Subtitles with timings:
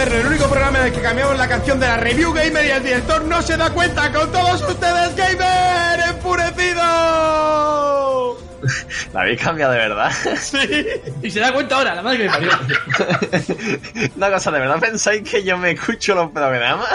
[0.00, 2.70] Moderno, el único programa en el que cambiamos la canción de la review gamer y
[2.70, 6.80] el director no se da cuenta con todos ustedes, gamer enfurecido.
[9.12, 10.10] La habéis cambiado de verdad.
[10.40, 10.86] Sí.
[11.22, 12.50] Y se da cuenta ahora, la madre que me parió.
[14.16, 16.88] Una cosa, ¿de verdad pensáis que yo me escucho los programas?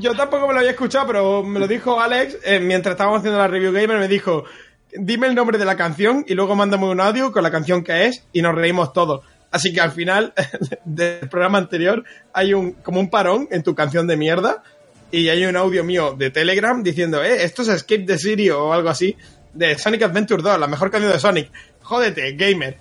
[0.00, 3.38] Yo tampoco me lo había escuchado, pero me lo dijo Alex eh, mientras estábamos haciendo
[3.38, 3.98] la review gamer.
[3.98, 4.44] Me dijo,
[4.92, 8.06] dime el nombre de la canción y luego mándame un audio con la canción que
[8.06, 9.24] es y nos reímos todos.
[9.50, 10.32] Así que al final
[10.84, 14.62] del programa anterior hay un como un parón en tu canción de mierda
[15.10, 18.72] y hay un audio mío de Telegram diciendo, eh, esto es Escape the City o
[18.72, 19.16] algo así
[19.52, 21.50] de Sonic Adventure 2, la mejor canción de Sonic.
[21.82, 22.76] Jódete, gamer.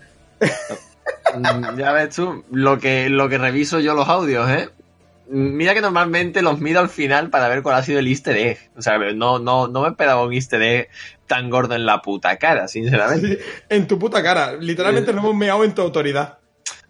[1.35, 4.69] Mm, ya ves tú, lo que, lo que reviso yo los audios, ¿eh?
[5.31, 8.57] Mira que normalmente los miro al final para ver cuál ha sido el easter egg.
[8.75, 10.89] O sea, no, no, no me esperaba un easter egg
[11.27, 13.39] tan gordo en la puta cara, sinceramente.
[13.69, 14.53] En tu puta cara.
[14.53, 16.38] Literalmente nos hemos meado en tu autoridad.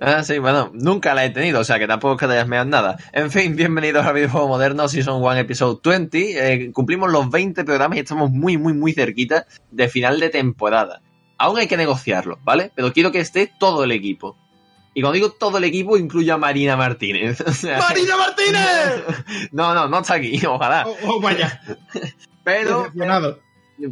[0.01, 2.67] Ah, sí, bueno, nunca la he tenido, o sea que tampoco es que te hayas
[2.67, 2.97] nada.
[3.11, 6.53] En fin, bienvenidos al videojuego moderno Season 1 Episode 20.
[6.53, 11.01] Eh, cumplimos los 20 programas y estamos muy, muy, muy cerquita de final de temporada.
[11.37, 12.71] Aún hay que negociarlo, ¿vale?
[12.75, 14.37] Pero quiero que esté todo el equipo.
[14.93, 17.41] Y cuando digo todo el equipo, incluyo a Marina Martínez.
[17.45, 19.49] O sea, ¡Marina Martínez!
[19.51, 20.85] no, no, no está aquí, ojalá.
[20.87, 21.61] Oh, oh, vaya.
[22.45, 22.89] Pero.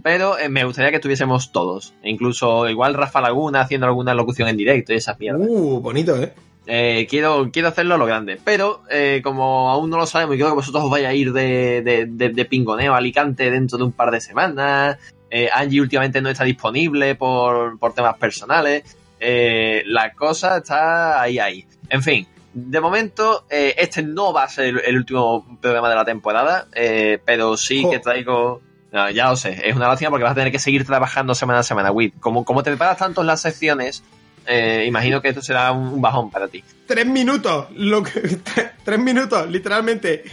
[0.04, 1.94] Pero eh, me gustaría que estuviésemos todos.
[2.04, 5.48] E incluso igual Rafa Laguna haciendo alguna locución en directo y esas mierdas.
[5.50, 6.34] Uh, bonito, ¿eh?
[6.70, 8.40] Eh, quiero, quiero hacerlo a lo grande.
[8.44, 11.32] Pero, eh, como aún no lo sabemos y creo que vosotros os vais a ir
[11.32, 14.98] de, de, de- de pingoneo a Alicante dentro de un par de semanas.
[15.30, 18.84] eh, Angie últimamente no está disponible por, por temas personales.
[19.20, 21.66] eh, la cosa está ahí, ahí.
[21.90, 26.04] En fin, de momento, eh, este no va a ser el último programa de la
[26.06, 26.68] temporada.
[26.76, 28.62] eh, pero sí que traigo.
[28.92, 31.60] No, ya lo sé, es una lástima porque vas a tener que seguir trabajando semana
[31.60, 32.20] a semana, Wit.
[32.20, 34.04] Como, como te preparas tanto en las secciones,
[34.46, 36.64] eh, imagino que esto será un, bajón para ti.
[36.86, 37.68] Tres minutos.
[37.76, 38.12] Lo que,
[38.84, 40.24] tres minutos, literalmente.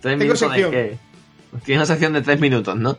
[0.00, 0.70] Tres Tengo minutos sección.
[1.64, 2.98] Tienes una sección de tres minutos, ¿no?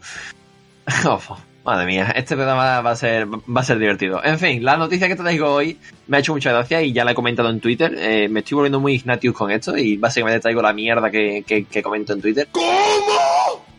[0.87, 1.31] Uf,
[1.65, 4.23] madre mía, este programa va a ser va a ser divertido.
[4.23, 5.77] En fin, la noticia que te traigo hoy
[6.07, 7.93] me ha hecho mucha gracia y ya la he comentado en Twitter.
[7.97, 11.65] Eh, me estoy volviendo muy Ignatius con esto y básicamente traigo la mierda que, que,
[11.65, 12.47] que comento en Twitter.
[12.51, 13.70] ¿Cómo?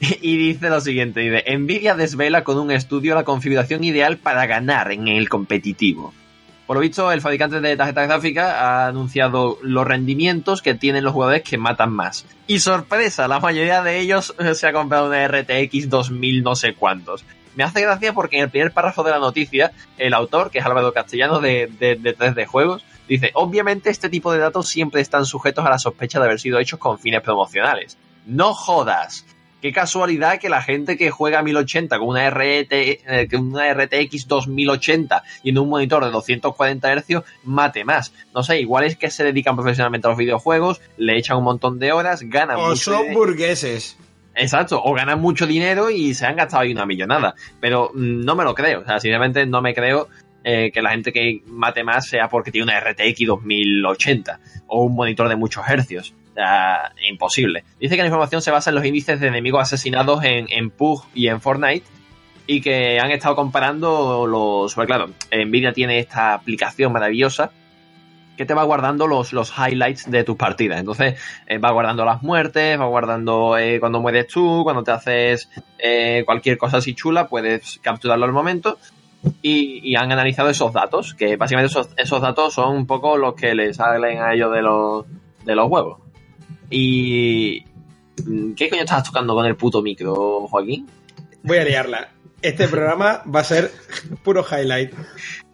[0.22, 4.92] Y dice lo siguiente, dice, Nvidia desvela con un estudio la configuración ideal para ganar
[4.92, 6.14] en el competitivo.
[6.66, 11.12] Por lo visto, el fabricante de tarjetas gráficas ha anunciado los rendimientos que tienen los
[11.12, 12.24] jugadores que matan más.
[12.46, 16.74] Y sorpresa, la mayoría de ellos eh, se ha comprado una RTX 2000 no sé
[16.74, 17.24] cuántos.
[17.56, 20.64] Me hace gracia porque en el primer párrafo de la noticia, el autor, que es
[20.64, 25.26] Álvaro Castellano de, de, de 3D Juegos, dice, obviamente este tipo de datos siempre están
[25.26, 27.98] sujetos a la sospecha de haber sido hechos con fines promocionales.
[28.26, 29.26] No jodas.
[29.60, 33.72] Qué casualidad que la gente que juega a 1080 con una, RT, eh, con una
[33.74, 38.12] RTX 2080 y en un monitor de 240 Hz mate más.
[38.34, 41.78] No sé, igual es que se dedican profesionalmente a los videojuegos, le echan un montón
[41.78, 42.92] de horas, ganan O mucho.
[42.92, 43.98] son de- burgueses.
[44.34, 47.34] Exacto, o ganan mucho dinero y se han gastado ahí una millonada.
[47.60, 50.08] Pero mm, no me lo creo, o sea, sinceramente no me creo
[50.44, 54.94] eh, que la gente que mate más sea porque tiene una RTX 2080 o un
[54.94, 56.14] monitor de muchos hercios.
[57.08, 57.64] Imposible.
[57.78, 61.06] Dice que la información se basa en los índices de enemigos asesinados en, en PUG
[61.14, 61.84] y en Fortnite
[62.46, 64.74] y que han estado comparando los...
[64.74, 67.52] Pues claro, Nvidia tiene esta aplicación maravillosa
[68.36, 70.80] que te va guardando los, highlights de tus partidas.
[70.80, 75.50] Entonces, eh, va guardando las muertes, va guardando eh, cuando mueres tú, cuando te haces
[75.78, 78.78] eh, cualquier cosa así chula, puedes capturarlo al momento.
[79.42, 83.34] Y, y han analizado esos datos, que básicamente esos, esos datos son un poco los
[83.34, 85.04] que les salen a ellos de los,
[85.44, 86.09] de los huevos.
[86.70, 87.64] Y...
[88.24, 90.88] mm, ¿Qué coño estás tocando con el puto micro, Joaquín?
[91.42, 92.10] Voy a liarla.
[92.42, 93.70] Este programa va a ser
[94.22, 94.92] puro highlight.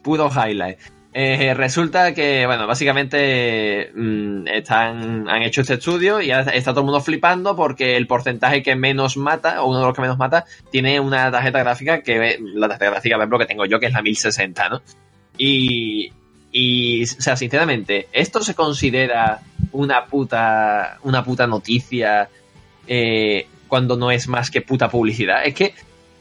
[0.02, 0.78] Puro highlight.
[1.18, 6.80] Eh, resulta que, bueno, básicamente mm, están, han hecho este estudio y ahora está todo
[6.80, 10.18] el mundo flipando porque el porcentaje que menos mata, o uno de los que menos
[10.18, 13.86] mata, tiene una tarjeta gráfica que, la tarjeta gráfica, por ejemplo, que tengo yo, que
[13.86, 14.82] es la 1060, ¿no?
[15.38, 16.12] Y,
[16.52, 19.40] Y, o sea, sinceramente, ¿esto se considera
[19.76, 22.28] una puta, una puta noticia
[22.86, 25.44] eh, cuando no es más que puta publicidad?
[25.44, 25.74] Es que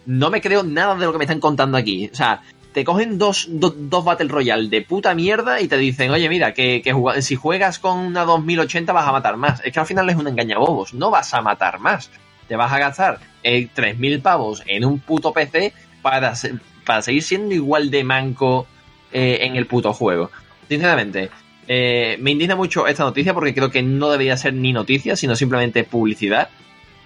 [0.05, 2.09] no me creo nada de lo que me están contando aquí.
[2.11, 2.41] O sea,
[2.73, 6.53] te cogen dos, do- dos Battle Royale de puta mierda y te dicen, oye, mira,
[6.53, 9.61] que, que si juegas con una 2080 vas a matar más.
[9.63, 12.09] Es que al final es un engañabobos, no vas a matar más.
[12.47, 16.55] Te vas a gastar eh, 3.000 pavos en un puto PC para, se-
[16.85, 18.67] para seguir siendo igual de manco
[19.11, 20.29] eh, en el puto juego.
[20.67, 21.29] Sinceramente,
[21.67, 25.35] eh, me indigna mucho esta noticia porque creo que no debería ser ni noticia, sino
[25.35, 26.49] simplemente publicidad.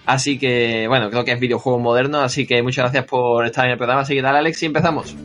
[0.06, 3.72] Así que, bueno, creo que es videojuego moderno, así que muchas gracias por estar en
[3.72, 4.02] el programa.
[4.02, 5.16] Así que dale, Alex, y empezamos.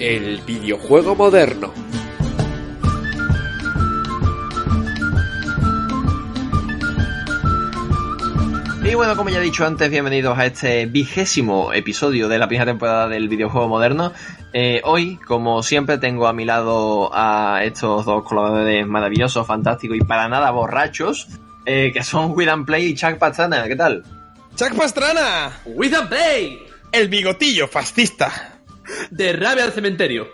[0.00, 1.87] El videojuego moderno.
[8.98, 13.06] Bueno, como ya he dicho antes, bienvenidos a este vigésimo episodio de la primera temporada
[13.06, 14.12] del videojuego moderno.
[14.52, 20.00] Eh, hoy, como siempre, tengo a mi lado a estos dos colaboradores maravillosos, fantásticos y
[20.00, 21.28] para nada borrachos,
[21.64, 23.68] eh, que son Will and Play y Chuck Pastrana.
[23.68, 24.02] ¿Qué tal?
[24.56, 25.52] ¡Chuck Pastrana!
[25.64, 26.66] With a play.
[26.90, 28.58] El bigotillo fascista.
[29.12, 30.26] De rabia al cementerio.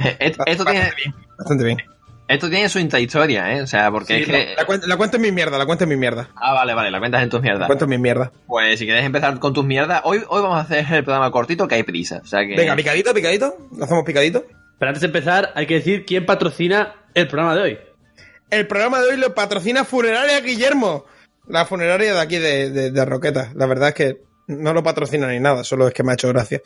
[0.00, 0.92] Eh, Esto, esto tiene,
[1.38, 1.78] Bastante bien.
[2.28, 3.62] Esto tiene su intrahistoria, ¿eh?
[3.62, 4.54] O sea, porque Sí, es que...
[4.56, 6.28] La, la cuento en mi mierda, la cuento en mi mierda.
[6.36, 7.66] Ah, vale, vale, la cuentas en tus La mierdas.
[7.66, 8.30] cuento en mi mierda.
[8.46, 11.66] Pues si quieres empezar con tus mierdas, hoy, hoy vamos a hacer el programa cortito
[11.66, 12.20] que hay prisa.
[12.22, 12.54] O sea que...
[12.54, 13.56] Venga, picadito, picadito.
[13.76, 14.44] Lo hacemos picadito.
[14.78, 17.78] Pero antes de empezar, hay que decir quién patrocina el programa de hoy.
[18.50, 21.04] El programa de hoy lo patrocina Funeraria Guillermo.
[21.46, 23.52] La funeraria de aquí de, de, de Roqueta.
[23.54, 24.16] La verdad es que
[24.48, 26.60] no lo patrocina ni nada, solo es que me ha hecho gracia.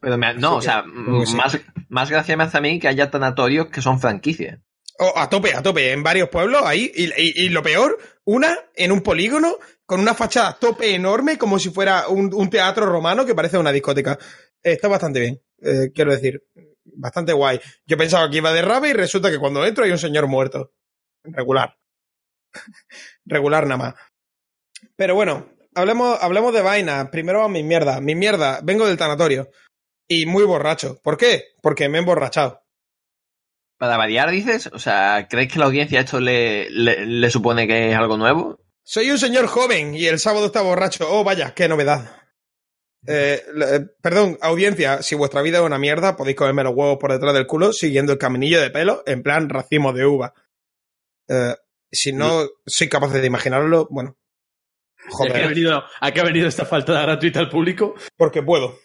[0.00, 0.84] Pero me- no, Sí, o sea,
[1.26, 1.36] sí.
[1.36, 4.58] más, más gracia me hace a mí que haya tanatorios que son franquicias.
[5.04, 6.92] Oh, a tope, a tope, en varios pueblos ahí.
[6.94, 11.58] Y, y- lo peor, una en un polígono con una fachada a tope enorme, como
[11.58, 14.16] si fuera un, un teatro romano que parece una discoteca.
[14.62, 16.44] Eh, Está bastante bien, eh, quiero decir.
[16.84, 17.60] Bastante guay.
[17.84, 20.72] Yo pensaba que iba de rave y resulta que cuando entro hay un señor muerto.
[21.24, 21.76] Regular.
[23.24, 23.94] Regular nada más.
[24.96, 27.10] Pero bueno, hablemos, hablemos de vaina.
[27.10, 28.00] Primero mi mierda.
[28.00, 29.50] Mi mierda, vengo del tanatorio.
[30.08, 31.00] Y muy borracho.
[31.02, 31.54] ¿Por qué?
[31.60, 32.61] Porque me he emborrachado.
[33.82, 37.90] Para variar, dices, o sea, ¿crees que la audiencia esto le, le, le supone que
[37.90, 38.60] es algo nuevo?
[38.84, 41.04] Soy un señor joven y el sábado está borracho.
[41.10, 42.16] Oh, vaya, qué novedad.
[43.08, 46.98] Eh, le- eh, perdón, audiencia, si vuestra vida es una mierda, podéis comerme los huevos
[47.00, 50.32] por detrás del culo siguiendo el caminillo de pelo en plan racimo de uva.
[51.28, 51.56] Eh,
[51.90, 54.16] si no soy capaz de imaginarlo, bueno.
[55.20, 57.96] ¿A qué, ha venido, ¿A qué ha venido esta falta gratuita al público?
[58.16, 58.78] porque puedo.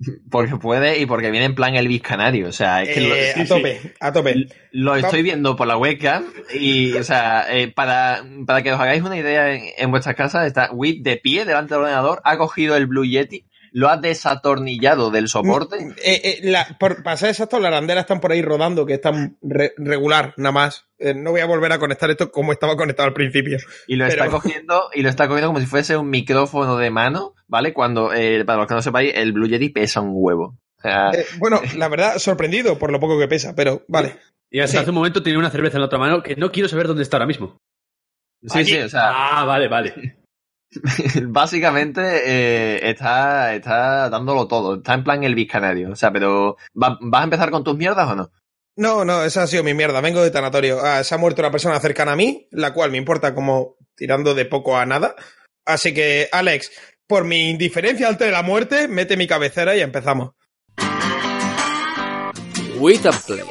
[0.30, 2.48] Porque puede y porque viene en plan Elvis Canario.
[2.48, 4.46] O sea, es que lo- Eh, a tope, a tope.
[4.70, 6.24] lo, estoy viendo por la webcam
[6.54, 10.46] y, o sea, eh, para, para que os hagáis una idea en, en vuestras casas,
[10.46, 15.10] está Wit de pie delante del ordenador, ha cogido el Blue Yeti, lo ha desatornillado
[15.10, 18.86] del soporte Eh, eh, la- por, para ser exacto, las arandelas están por ahí rodando,
[18.86, 20.86] que están re- regular, nada más.
[20.98, 23.58] Eh, no voy a volver a conectar esto como estaba conectado al principio.
[23.86, 26.90] Y lo Pero- está cogiendo, y lo está cogiendo como si fuese un micrófono de
[26.90, 27.72] mano, ¿vale?
[27.72, 30.58] Cuando, eh, para los que no sepáis, el Blue Yeti pesa un huevo.
[30.78, 34.16] O sea, Eh, bueno, la verdad, sorprendido por lo poco que pesa, pero vale.
[34.50, 34.78] Y hasta Sí.
[34.78, 37.02] hace un momento tenía una cerveza en la otra mano que no quiero saber dónde
[37.02, 37.58] está ahora mismo.
[38.46, 39.10] sí, sí, o sea,
[39.40, 40.18] Ah, vale, vale.
[41.28, 44.76] básicamente eh, está, está dándolo todo.
[44.76, 45.90] Está en plan Elvis Canario.
[45.92, 48.30] O sea, pero, ¿va- ¿vas a empezar con tus mierdas o no?
[48.76, 50.00] No, no, esa ha sido mi mierda.
[50.00, 50.78] Vengo de tanatorio.
[50.80, 54.34] Ah, se ha muerto una persona cercana a mí, la cual me importa como tirando
[54.34, 55.16] de poco a nada.
[55.66, 56.70] Así que, Alex,
[57.06, 60.30] por mi indiferencia ante la muerte, mete mi cabecera y empezamos.
[62.78, 63.42] With a play.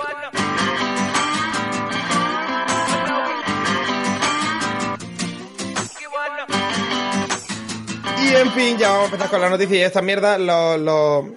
[8.29, 11.35] Y en fin, ya vamos a empezar con la noticia y esta mierda, lo, lo-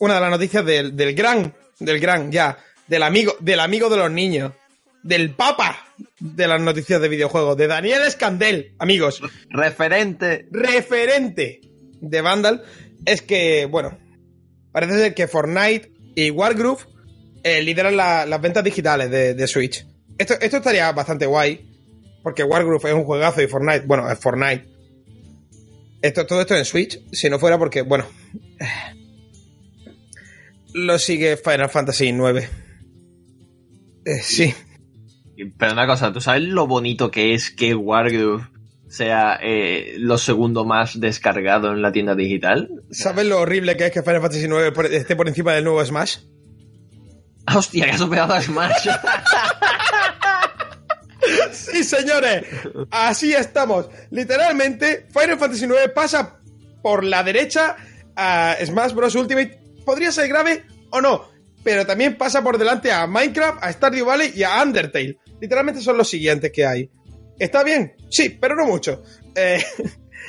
[0.00, 3.96] una de las noticias del, del gran, del gran, ya, del amigo, del amigo de
[3.96, 4.52] los niños,
[5.02, 5.78] del papa
[6.20, 9.20] de las noticias de videojuegos, de Daniel Escandel, amigos.
[9.48, 10.46] Referente.
[10.50, 11.60] referente
[12.00, 12.62] de Vandal
[13.06, 13.96] es que, bueno,
[14.72, 16.82] parece ser que Fortnite y Wargroove
[17.44, 19.86] eh, lideran la- las ventas digitales de, de Switch.
[20.18, 21.66] Esto, esto estaría bastante guay,
[22.22, 24.73] porque Wargroove es un juegazo y Fortnite, bueno, es Fortnite.
[26.04, 28.04] Esto, todo esto en Switch, si no fuera porque, bueno,
[30.74, 32.42] lo sigue Final Fantasy IX.
[34.04, 34.54] Eh, sí.
[35.56, 38.46] Pero una cosa, ¿tú sabes lo bonito que es que Wargroove
[38.86, 42.68] sea eh, lo segundo más descargado en la tienda digital?
[42.90, 46.18] ¿Sabes lo horrible que es que Final Fantasy IX esté por encima del nuevo Smash?
[47.56, 48.88] ¡Hostia, que ha superado a Smash!
[51.72, 52.44] Sí, señores,
[52.90, 53.88] así estamos.
[54.10, 56.38] Literalmente, Final Fantasy IX pasa
[56.82, 57.76] por la derecha
[58.16, 59.14] a Smash Bros.
[59.14, 59.58] Ultimate.
[59.84, 61.28] Podría ser grave o no,
[61.62, 65.18] pero también pasa por delante a Minecraft, a Stardew Valley y a Undertale.
[65.40, 66.90] Literalmente son los siguientes que hay.
[67.38, 67.94] ¿Está bien?
[68.10, 69.02] Sí, pero no mucho.
[69.34, 69.62] Eh,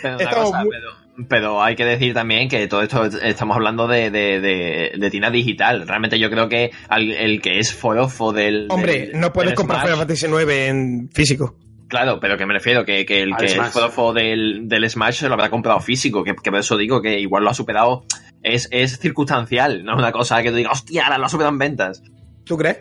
[0.02, 0.92] Pero, una Estamos cosa, muy- pero,
[1.30, 5.30] pero hay que decir también que todo esto estamos hablando de, de, de, de Tina
[5.32, 5.88] digital.
[5.88, 8.68] Realmente yo creo que al- el que es forofo del.
[8.70, 11.58] hombre, del- no puedes comprar Final Fantasy IX en físico.
[11.88, 13.68] Claro, pero que me refiero que, que el Al que Smash.
[13.68, 17.02] es forofo del, del Smash se lo habrá comprado físico, que, que por eso digo
[17.02, 18.04] que igual lo ha superado.
[18.42, 21.54] Es, es circunstancial, no es una cosa que tú digas, hostia, ahora lo ha superado
[21.54, 22.02] en ventas.
[22.44, 22.80] ¿Tú crees?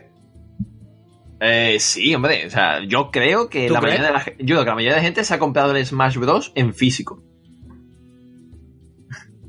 [1.40, 4.00] Eh, sí, hombre, o sea, yo creo que ¿Tú la crees?
[4.00, 6.16] mayoría de la, yo creo que la mayoría de gente se ha comprado el Smash
[6.16, 6.52] Bros.
[6.54, 7.22] en físico.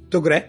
[0.09, 0.45] ¿Tú crees?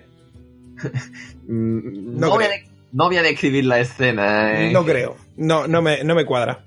[1.47, 2.59] Mm, No No, voy creo.
[2.93, 4.61] no voy a describir la escena.
[4.67, 4.71] eh.
[4.73, 5.17] No creo.
[5.37, 6.65] No, no me, no me cuadra.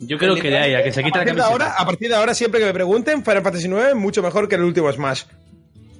[0.00, 1.64] Yo creo que de ahí, a que se quita la partir, de camiseta.
[1.66, 4.48] ahora, a partir de ahora, siempre que me pregunten, Final Fantasy IX es mucho mejor
[4.48, 5.24] que el último Smash.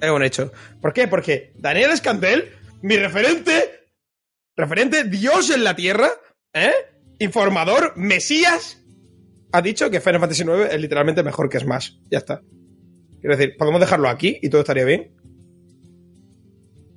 [0.01, 0.51] Es un hecho.
[0.81, 1.07] ¿Por qué?
[1.07, 2.49] Porque Daniel Escandel,
[2.81, 3.53] mi referente,
[4.55, 6.09] referente Dios en la Tierra,
[6.53, 6.71] ¿eh?
[7.19, 8.81] Informador, Mesías,
[9.51, 11.91] ha dicho que Final Fantasy IX es literalmente mejor que Smash.
[12.09, 12.41] Ya está.
[13.19, 15.11] Quiero decir, podemos dejarlo aquí y todo estaría bien.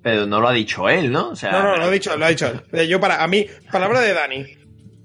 [0.05, 1.31] Pero no lo ha dicho él, ¿no?
[1.31, 2.47] O sea, No, no, lo ha dicho, lo ha dicho.
[2.47, 2.61] él.
[2.73, 4.47] Eh, Yo para, a mí, palabra de Dani.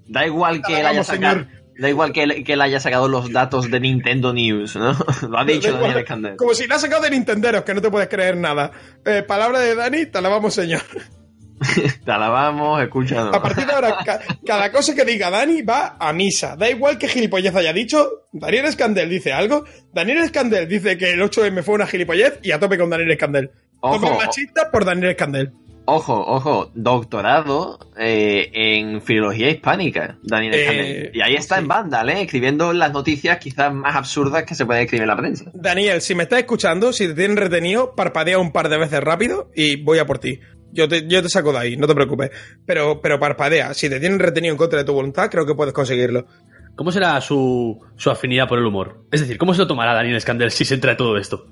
[0.07, 1.39] da igual que él haya sacado.
[1.39, 1.59] señor.
[1.79, 4.91] Da igual que él, que él haya sacado los datos de Nintendo News, ¿no?
[5.29, 6.35] lo ha dicho igual, Daniel Escandel.
[6.35, 8.69] Como si la ha sacado de Nintenderos, que no te puedes creer nada.
[9.05, 10.81] Eh, palabra de Dani, te alabamos, señor.
[12.05, 13.35] Te alabamos, escúchanos.
[13.35, 16.55] A partir de ahora, ca- cada cosa que diga Dani va a misa.
[16.55, 18.07] Da igual que gilipollez haya dicho.
[18.31, 19.65] Daniel Escandel dice algo.
[19.93, 23.51] Daniel Escandel dice que el 8M fue una gilipollez y a tope con Daniel Escandel.
[23.81, 25.53] Ojo, Tope machista por Daniel Escandel.
[25.85, 31.11] Ojo, ojo, doctorado eh, en filología hispánica, Daniel Eh, Escandel.
[31.15, 31.61] Y ahí está sí.
[31.61, 32.21] en Vandal, ¿eh?
[32.21, 35.45] escribiendo las noticias quizás más absurdas que se pueden escribir en la prensa.
[35.53, 39.49] Daniel, si me estás escuchando, si te tienen retenido, parpadea un par de veces rápido
[39.55, 40.39] y voy a por ti.
[40.71, 42.29] Yo te, yo te saco de ahí, no te preocupes.
[42.67, 43.73] Pero, pero parpadea.
[43.73, 46.27] Si te tienen retenido en contra de tu voluntad, creo que puedes conseguirlo.
[46.75, 49.05] ¿Cómo será su, su afinidad por el humor?
[49.11, 51.47] Es decir, ¿cómo se lo tomará Daniel Scandel si se entra de todo esto?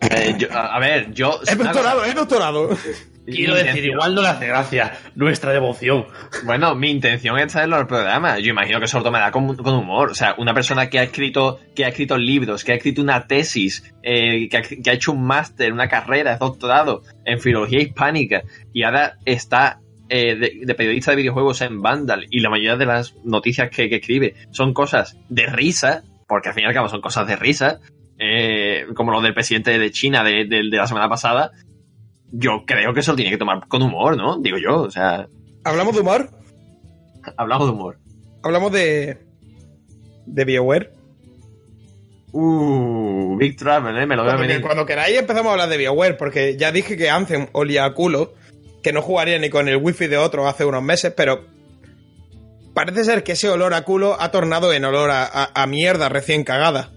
[0.00, 1.40] Eh, yo- a, ver, yo...
[1.46, 2.68] Es doctorado, es doctorado.
[3.26, 6.06] Quiero decir, intención- igual no le hace gracia nuestra devoción.
[6.44, 8.38] Bueno, mi intención es traerlo al programa.
[8.38, 10.10] Yo imagino que se lo tomará con, con humor.
[10.10, 13.26] O sea, una persona que ha escrito, que ha escrito libros, que ha escrito una
[13.26, 17.80] tesis, eh, que, ha, que ha hecho un máster, una carrera, es doctorado en filología
[17.82, 18.42] hispánica
[18.72, 22.86] y ahora está eh, de, de periodista de videojuegos en Vandal y la mayoría de
[22.86, 26.88] las noticias que, que escribe son cosas de risa, porque al fin y al cabo
[26.88, 27.78] son cosas de risa,
[28.20, 31.50] eh, como lo del presidente de China de, de- de la semana pasada.
[32.32, 34.38] Yo creo que eso lo tiene que tomar con humor, ¿no?
[34.38, 35.26] Digo yo, o sea,
[35.64, 36.30] Hablamos de humor,
[37.36, 37.98] hablamos de humor.
[38.44, 39.18] hablamos de.
[40.26, 40.92] de BioWare.
[42.32, 44.06] Uh, Big Travel, ¿eh?
[44.06, 44.62] Me lo veo Cuando, venir.
[44.62, 48.34] cuando queráis empezamos a hablar de BioWare, porque ya dije que Anthem olía a culo,
[48.82, 51.44] que no jugaría ni con el wifi de otro hace unos meses, pero
[52.74, 56.08] parece ser que ese olor a culo ha tornado en olor a, a- a mierda
[56.08, 56.90] recién cagada.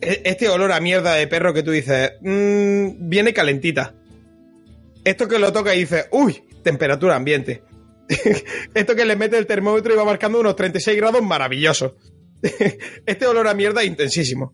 [0.00, 3.94] E- Este olor a mierda de perro que tú dices, "Mm, viene calentita.
[5.04, 7.62] Esto que lo toca y dices, uy, temperatura ambiente.
[8.74, 11.96] Esto que le mete el termómetro y va marcando unos 36 grados maravilloso.
[13.06, 14.52] este olor a mierda es intensísimo.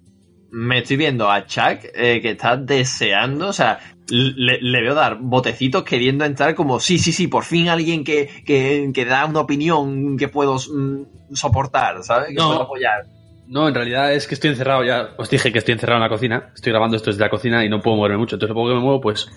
[0.50, 3.78] Me estoy viendo a Chuck eh, que está deseando, o sea,
[4.10, 8.28] le, le veo dar botecitos queriendo entrar como, sí, sí, sí, por fin alguien que,
[8.44, 12.28] que, que da una opinión que puedo mm, soportar, ¿sabes?
[12.28, 12.48] Que No.
[12.48, 13.06] puedo apoyar.
[13.52, 15.10] No, en realidad es que estoy encerrado ya.
[15.18, 16.50] Os dije que estoy encerrado en la cocina.
[16.54, 18.36] Estoy grabando esto desde la cocina y no puedo moverme mucho.
[18.36, 19.28] Entonces, a poco que me muevo, pues.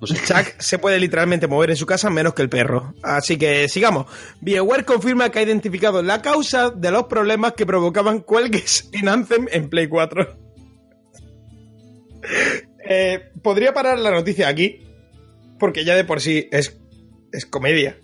[0.00, 0.08] No.
[0.08, 2.94] Chuck se puede literalmente mover en su casa menos que el perro.
[3.04, 4.06] Así que sigamos.
[4.40, 9.46] BioWare confirma que ha identificado la causa de los problemas que provocaban cuelgues en Anthem
[9.52, 10.38] en Play 4.
[12.86, 14.86] Eh, podría parar la noticia aquí,
[15.58, 16.78] porque ya de por sí es,
[17.32, 17.96] es comedia.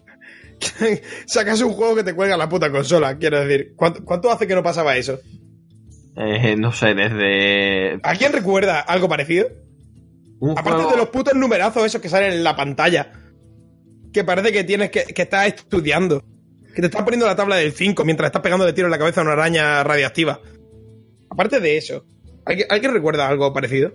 [1.26, 3.74] Sacas un juego que te cuelga la puta consola, quiero decir.
[3.76, 5.20] ¿Cuánto, cuánto hace que no pasaba eso?
[6.16, 8.00] Eh, no sé, desde...
[8.02, 9.48] ¿Alguien recuerda algo parecido?
[10.40, 13.12] Un Aparte juego- de los putos numerazos esos que salen en la pantalla.
[14.12, 16.24] Que parece que tienes que, que estás estudiando.
[16.74, 18.98] Que te están poniendo la tabla del 5 mientras estás pegando de tiro en la
[18.98, 20.40] cabeza a una araña radiactiva.
[21.30, 22.04] Aparte de eso,
[22.44, 23.92] ¿alguien, ¿alguien recuerda algo parecido?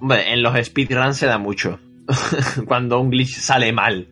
[0.00, 1.78] Hombre, en los speedruns se da mucho.
[2.66, 4.08] Cuando un glitch sale mal.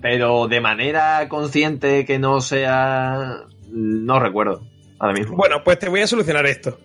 [0.00, 3.42] Pero de manera consciente que no sea...
[3.70, 4.62] No recuerdo.
[4.98, 5.36] Ahora mismo.
[5.36, 6.78] Bueno, pues te voy a solucionar esto.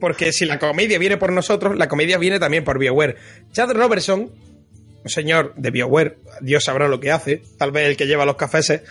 [0.00, 3.16] Porque si la comedia viene por nosotros, la comedia viene también por BioWare.
[3.52, 4.32] Chad Robertson,
[5.04, 8.36] un señor de BioWare, Dios sabrá lo que hace, tal vez el que lleva los
[8.36, 8.82] cafés,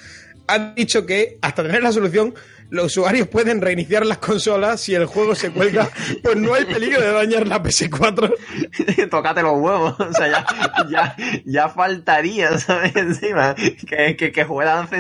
[0.47, 2.33] ha dicho que hasta tener la solución
[2.71, 5.89] los usuarios pueden reiniciar las consolas si el juego se cuelga,
[6.23, 9.09] pues no hay peligro de dañar la PS4.
[9.11, 9.99] Tócate los huevos.
[9.99, 10.45] O sea, ya,
[10.89, 12.95] ya, ya faltaría, ¿sabes?
[12.95, 14.45] Encima, que, que, que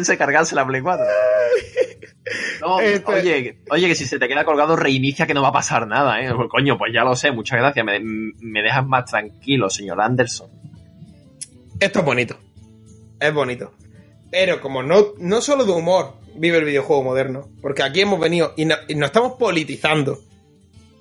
[0.03, 1.05] se cargase la Play 4.
[2.59, 5.53] No, Este- oye, oye, que si se te queda colgado, reinicia que no va a
[5.53, 6.33] pasar nada, ¿eh?
[6.35, 7.85] Pues, coño, pues ya lo sé, muchas gracias.
[7.85, 10.49] Me, me dejas más tranquilo, señor Anderson.
[11.79, 12.37] Esto es bonito.
[13.17, 13.71] Es bonito.
[14.31, 18.53] Pero como no, no solo de humor vive el videojuego moderno, porque aquí hemos venido
[18.55, 20.19] y, no- y nos estamos politizando.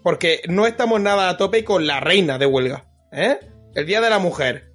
[0.03, 2.87] Porque no estamos nada a tope con la reina de huelga.
[3.13, 3.39] ¿Eh?
[3.75, 4.73] El Día de la Mujer.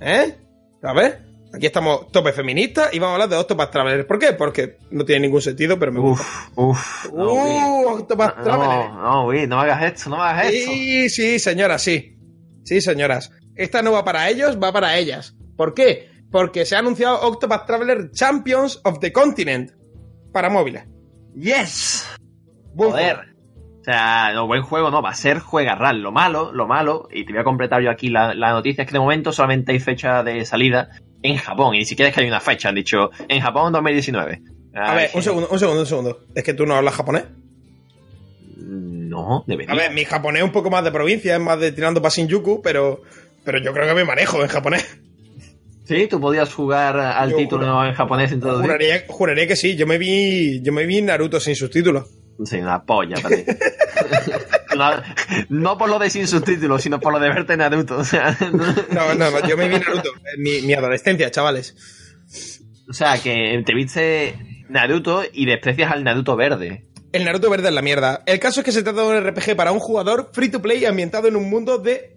[0.00, 0.34] ¿Eh?
[0.82, 1.20] A ver,
[1.54, 4.06] aquí estamos tope feministas y vamos a hablar de Octopath Traveler.
[4.06, 4.32] ¿Por qué?
[4.32, 6.24] Porque no tiene ningún sentido, pero me gusta.
[6.56, 7.12] Uf, uf.
[7.12, 7.32] no.
[7.34, 7.88] ¡Uh!
[7.98, 8.90] Octopath Traveler.
[8.90, 10.72] no, no, Wii, no me hagas esto, no me hagas esto.
[10.72, 12.16] Sí, sí, señoras, sí.
[12.64, 13.30] Sí, señoras.
[13.54, 15.34] Esta no va para ellos, va para ellas.
[15.56, 16.08] ¿Por qué?
[16.32, 19.70] Porque se ha anunciado Octopath Traveler Champions of the Continent
[20.32, 20.84] para móviles.
[21.36, 22.08] Yes.
[22.74, 23.16] Buen Joder.
[23.16, 23.32] juego.
[23.80, 26.00] O sea, no, buen juego no, va a ser juegarral.
[26.00, 28.88] Lo malo, lo malo, y te voy a completar yo aquí la, la noticia, es
[28.88, 30.90] que de momento solamente hay fecha de salida
[31.22, 34.42] en Japón, y ni siquiera es que hay una fecha, han dicho en Japón 2019.
[34.74, 36.20] A ver, un segundo, un segundo, un segundo.
[36.34, 37.24] ¿Es que tú no hablas japonés?
[38.56, 39.72] No, debería.
[39.74, 42.14] A ver, mi japonés es un poco más de provincia, es más de tirando para
[42.14, 43.02] Shinjuku, pero,
[43.44, 45.01] pero yo creo que me manejo en japonés.
[45.84, 48.60] Sí, tú podías jugar al Yo título en japonés sin todo.
[48.60, 49.74] Juraría, juraría que sí.
[49.76, 52.08] Yo me vi, yo me vi Naruto sin subtítulos.
[52.44, 53.44] Sí, una polla para ti.
[54.76, 54.90] no,
[55.48, 57.98] no por lo de sin subtítulos, sino por lo de verte Naruto.
[57.98, 58.36] O sea,
[58.90, 60.10] No, no, no, yo me vi Naruto.
[60.34, 61.74] en Mi, mi adolescencia, chavales.
[62.88, 66.86] o sea, que te viste Naruto y desprecias al Naruto verde.
[67.12, 68.22] El Naruto verde es la mierda.
[68.26, 70.84] El caso es que se trata de un RPG para un jugador free to play
[70.84, 72.16] ambientado en un mundo de.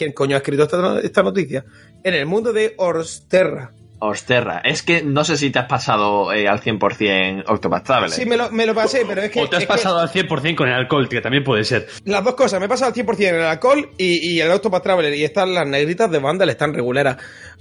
[0.00, 1.62] ¿Quién coño ha escrito esta, esta noticia?
[2.02, 3.72] En el mundo de Orsterra.
[3.98, 4.62] Osterra.
[4.64, 8.10] Es que no sé si te has pasado eh, al 100% Octopath Traveler.
[8.10, 9.42] Sí, me lo, me lo pasé, pero es que.
[9.42, 11.86] O te has es que pasado al 100% con el alcohol, que también puede ser.
[12.06, 14.82] las dos cosas, me he pasado al 100% en el alcohol y, y el Octopath
[14.82, 15.12] Traveler.
[15.14, 17.18] Y están las negritas de Vandal, están reguleras.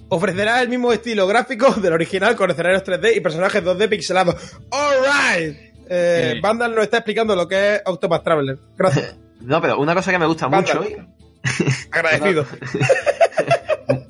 [0.07, 4.35] Ofrecerá el mismo estilo gráfico del original con escenarios 3D y personajes 2D pixelados.
[4.71, 5.57] ¡Alright!
[5.89, 6.39] Eh, Sí.
[6.39, 8.57] Vandal nos está explicando lo que es Octopath Traveler.
[8.77, 9.17] Gracias.
[9.41, 10.79] No, pero una cosa que me gusta Vandal.
[10.79, 10.95] mucho,
[11.91, 12.45] Agradecido.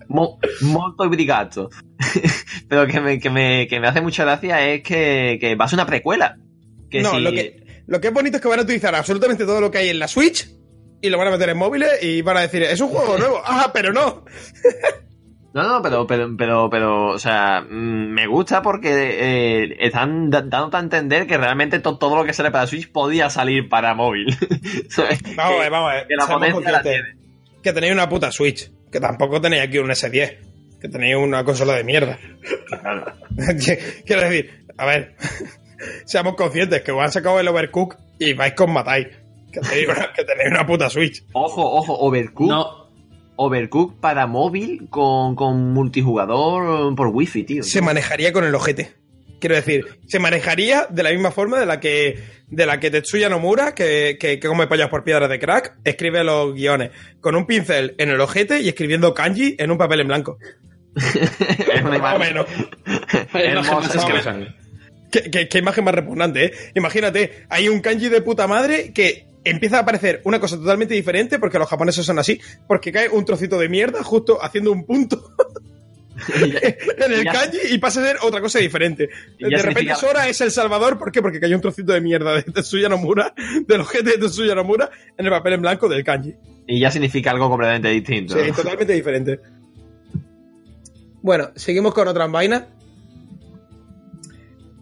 [0.08, 1.70] mo- molto obrigado,
[2.68, 5.68] pero que me, que, me, que me hace mucha gracia es que, que va a
[5.68, 6.38] ser una precuela.
[6.90, 9.46] Que no, si- lo, que, lo que es bonito es que van a utilizar absolutamente
[9.46, 10.50] todo lo que hay en la Switch
[11.02, 13.42] y lo van a meter en móviles y van a decir, es un juego nuevo.
[13.46, 14.26] Ah, pero no.
[15.54, 20.42] No, no, pero, pero, pero, pero, o sea, mm, me gusta porque eh, están da-
[20.44, 23.96] dándote a entender que realmente to- todo lo que sale para Switch podía salir para
[23.96, 24.28] móvil.
[25.36, 26.08] Vamos a Que- ver, vamos a ver.
[26.08, 27.16] que la Seamos potencia la conscientes
[27.64, 28.72] Que tenéis una puta Switch.
[28.92, 30.38] Que tampoco tenéis aquí un S10.
[30.80, 32.20] Que tenéis una consola de mierda.
[34.06, 35.16] Quiero decir, a ver,
[36.06, 39.08] seamos conscientes que os han sacado el Overcook y vais con matáis.
[39.52, 41.24] Que tenéis una, que tenéis una puta Switch.
[41.34, 42.48] Ojo, ojo, Overcook.
[42.50, 42.79] No,
[43.42, 47.64] Overcook para móvil con, con multijugador por wifi, tío.
[47.64, 48.92] se manejaría con el ojete.
[49.40, 53.30] Quiero decir, se manejaría de la misma forma de la que de la que Tetsuya
[53.30, 57.46] Nomura, que, que, que come pollas por piedras de crack, escribe los guiones con un
[57.46, 60.38] pincel en el ojete y escribiendo kanji en un papel en blanco.
[60.96, 62.46] es una Más o imagen menos.
[63.34, 63.98] hermosa.
[63.98, 64.56] es que más o me
[65.12, 66.52] ¿Qué, qué- qué imagen más repugnante, ¿eh?
[66.76, 71.40] Imagínate, hay un kanji de puta madre que empieza a aparecer una cosa totalmente diferente,
[71.40, 75.36] porque los japoneses son así, porque cae un trocito de mierda justo haciendo un punto
[76.34, 79.10] en el kanji y pasa a ser otra cosa diferente.
[79.40, 81.22] De repente Sora es el salvador, ¿por qué?
[81.22, 83.34] Porque cayó un trocito de mierda de Tetsuya Nomura,
[83.68, 86.36] del ojete de Tetsuya Nomura, en el papel en blanco del kanji.
[86.68, 88.36] Y ya significa algo completamente distinto.
[88.36, 89.40] Sí, totalmente diferente.
[91.22, 92.66] Bueno, seguimos con otras vainas.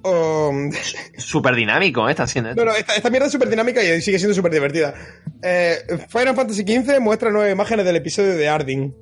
[0.04, 0.72] Um,
[1.18, 2.12] Súper dinámico, ¿eh?
[2.12, 2.64] Está siendo esto.
[2.64, 4.94] No, no, esta, esta mierda es súper dinámica y sigue siendo súper divertida.
[5.42, 5.78] Eh,
[6.10, 8.94] Final Fantasy XV muestra nueve imágenes del episodio de Arding.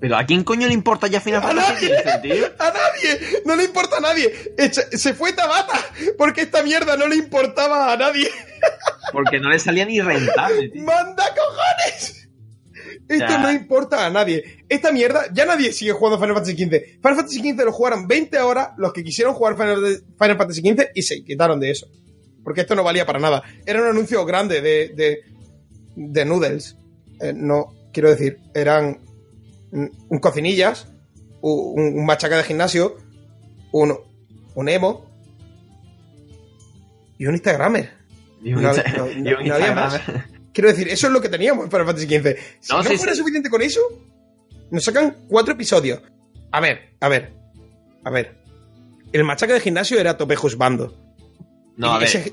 [0.00, 2.02] Pero ¿a quién coño le importa ya Final ¡A Fantasy nadie!
[2.02, 2.46] XV, tío?
[2.58, 3.20] ¡A nadie!
[3.44, 4.32] ¡No le importa a nadie!
[4.90, 5.78] Se fue Tabata
[6.18, 8.28] porque esta mierda no le importaba a nadie.
[9.12, 10.82] Porque no le salía ni rentable, tío.
[10.84, 12.21] ¡Manda cojones!
[13.16, 14.64] Esto no importa a nadie.
[14.68, 16.70] Esta mierda, ya nadie sigue jugando Final Fantasy XV.
[17.00, 20.82] Final Fantasy XV lo jugaron 20 horas los que quisieron jugar Final, Final Fantasy XV
[20.94, 21.86] y se quitaron de eso.
[22.44, 23.42] Porque esto no valía para nada.
[23.66, 25.20] Era un anuncio grande de, de,
[25.96, 26.76] de noodles.
[27.20, 28.98] Eh, no, quiero decir, eran
[29.70, 30.88] un, cocinillas,
[31.40, 32.96] un, un machaca de gimnasio,
[33.70, 33.96] un,
[34.54, 35.06] un emo
[37.18, 37.90] y un Instagramer.
[38.42, 40.24] Y un, No, Insta- no, y un no había Instagram.
[40.52, 42.36] Quiero decir, eso es lo que teníamos en Final Fantasy XV.
[42.60, 43.18] Si No, no, sí, fuera sí.
[43.18, 43.80] suficiente con eso,
[44.70, 46.00] nos sacan cuatro episodios.
[46.50, 47.32] A ver, a ver,
[48.04, 48.36] a ver.
[49.12, 50.94] El machaca de gimnasio era tope juzgando.
[51.76, 52.08] No, a ver.
[52.08, 52.32] ese-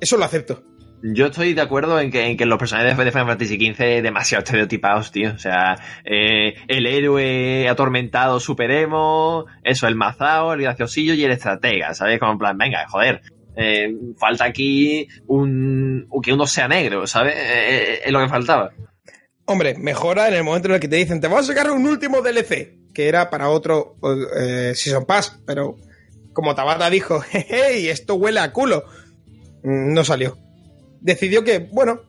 [0.00, 0.64] eso lo acepto.
[1.02, 4.44] Yo estoy de acuerdo en que, en que los personajes de Final Fantasy XV demasiado
[4.44, 5.32] estereotipados, tío.
[5.34, 11.30] O sea, eh, el héroe atormentado super emo, eso, el mazao, el graciosillo y el
[11.30, 12.18] estratega, ¿sabes?
[12.20, 13.22] Como en plan, venga, joder.
[13.60, 17.34] Eh, falta aquí un que uno sea negro, ¿sabes?
[17.36, 17.38] Eh,
[17.94, 18.72] eh, es lo que faltaba.
[19.44, 21.84] Hombre, mejora en el momento en el que te dicen, te vamos a sacar un
[21.86, 23.96] último DLC, que era para otro
[24.74, 25.76] Season Pass, pero
[26.32, 28.84] como Tabata dijo, jeje, y esto huele a culo,
[29.62, 30.38] mm, no salió.
[31.00, 32.00] Decidió que, bueno,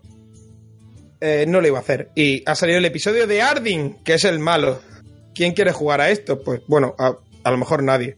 [1.20, 2.10] eh, no lo iba a hacer.
[2.16, 4.80] Y ha salido el episodio de Ardyn, que es el malo.
[5.34, 6.42] ¿Quién quiere jugar a esto?
[6.44, 8.18] Pues bueno, a, a lo mejor nadie.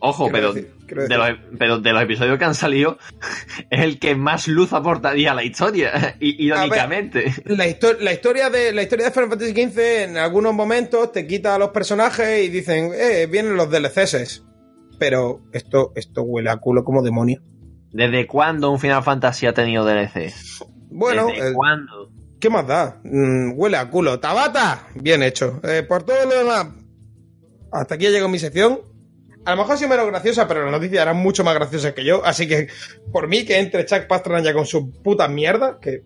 [0.00, 2.98] Ojo, Quiero pero, decir- de los, pero de los episodios que han salido,
[3.70, 7.32] es el que más luz aportaría a la historia, irónicamente.
[7.44, 11.26] La, histo- la historia de la historia de Final Fantasy XV en algunos momentos te
[11.26, 14.44] quita a los personajes y dicen, eh, vienen los DLCs.
[14.98, 17.40] Pero esto, esto huele a culo como demonio.
[17.92, 20.32] ¿Desde cuándo un Final Fantasy ha tenido DLC?
[20.90, 22.10] Bueno, ¿Desde eh, cuándo?
[22.38, 23.00] ¿qué más da?
[23.04, 24.20] Mm, huele a culo.
[24.20, 24.86] ¡Tabata!
[24.94, 25.60] Bien hecho.
[25.62, 26.68] Eh, por todo lo demás,
[27.72, 28.80] hasta aquí llegó mi sección.
[29.44, 32.04] A lo mejor ha sido menos graciosa, pero las noticias eran mucho más graciosas que
[32.04, 32.24] yo.
[32.24, 32.68] Así que,
[33.12, 36.02] por mí, que entre Chuck Pastrana ya con su puta mierda, que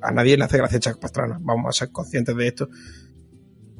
[0.00, 1.38] a nadie le hace gracia Chuck Pastrana.
[1.40, 2.68] Vamos a ser conscientes de esto.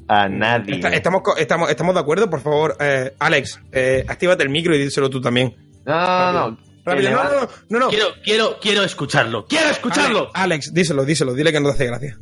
[0.07, 0.75] A nadie.
[0.75, 2.77] Está- estamos, estamos, estamos de acuerdo, por favor.
[2.79, 5.55] Eh, Alex, eh, actívate el micro y díselo tú también.
[5.85, 6.57] No, no, no.
[6.85, 7.89] Rápido, no, no, no, no, no.
[7.89, 9.45] Quiero, quiero, quiero escucharlo.
[9.47, 10.29] ¡Quiero escucharlo!
[10.33, 12.19] Alex, Alex, díselo, díselo, dile que no te hace gracia.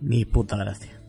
[0.00, 1.00] Ni puta gracia.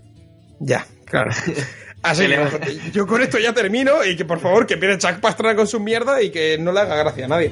[0.59, 1.29] Ya, claro.
[2.01, 4.97] Así Que le- que yo con esto ya termino y que por favor que pierda
[4.97, 7.51] Chuck Pastrana con su mierda y que no le haga gracia a nadie.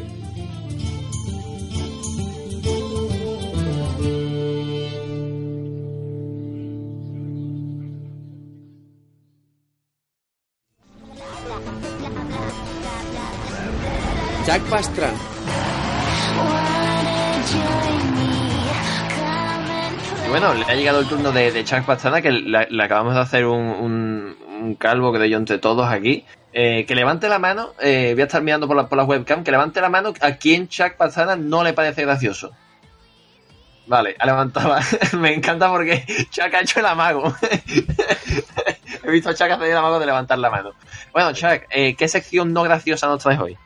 [14.45, 15.36] Jack Pastran.
[20.39, 24.75] Bueno, le ha llegado el turno de, Chuck Pastrana, que le, acabamos de hacer un,
[24.77, 26.25] calvo, creo yo, entre todos aquí.
[26.53, 29.49] Eh, que levante la mano, eh, voy a estar mirando por la, por webcam, que
[29.49, 32.51] levante la mano a quien Chuck Pastrana no le parece gracioso.
[33.87, 34.75] Vale, ha levantado.
[35.17, 37.35] Me encanta porque Chuck ha hecho el amago.
[39.03, 40.73] He visto a Chuck hacer el amago de levantar la mano.
[41.13, 43.57] Bueno, Chuck, eh, ¿qué sección no graciosa nos traes hoy?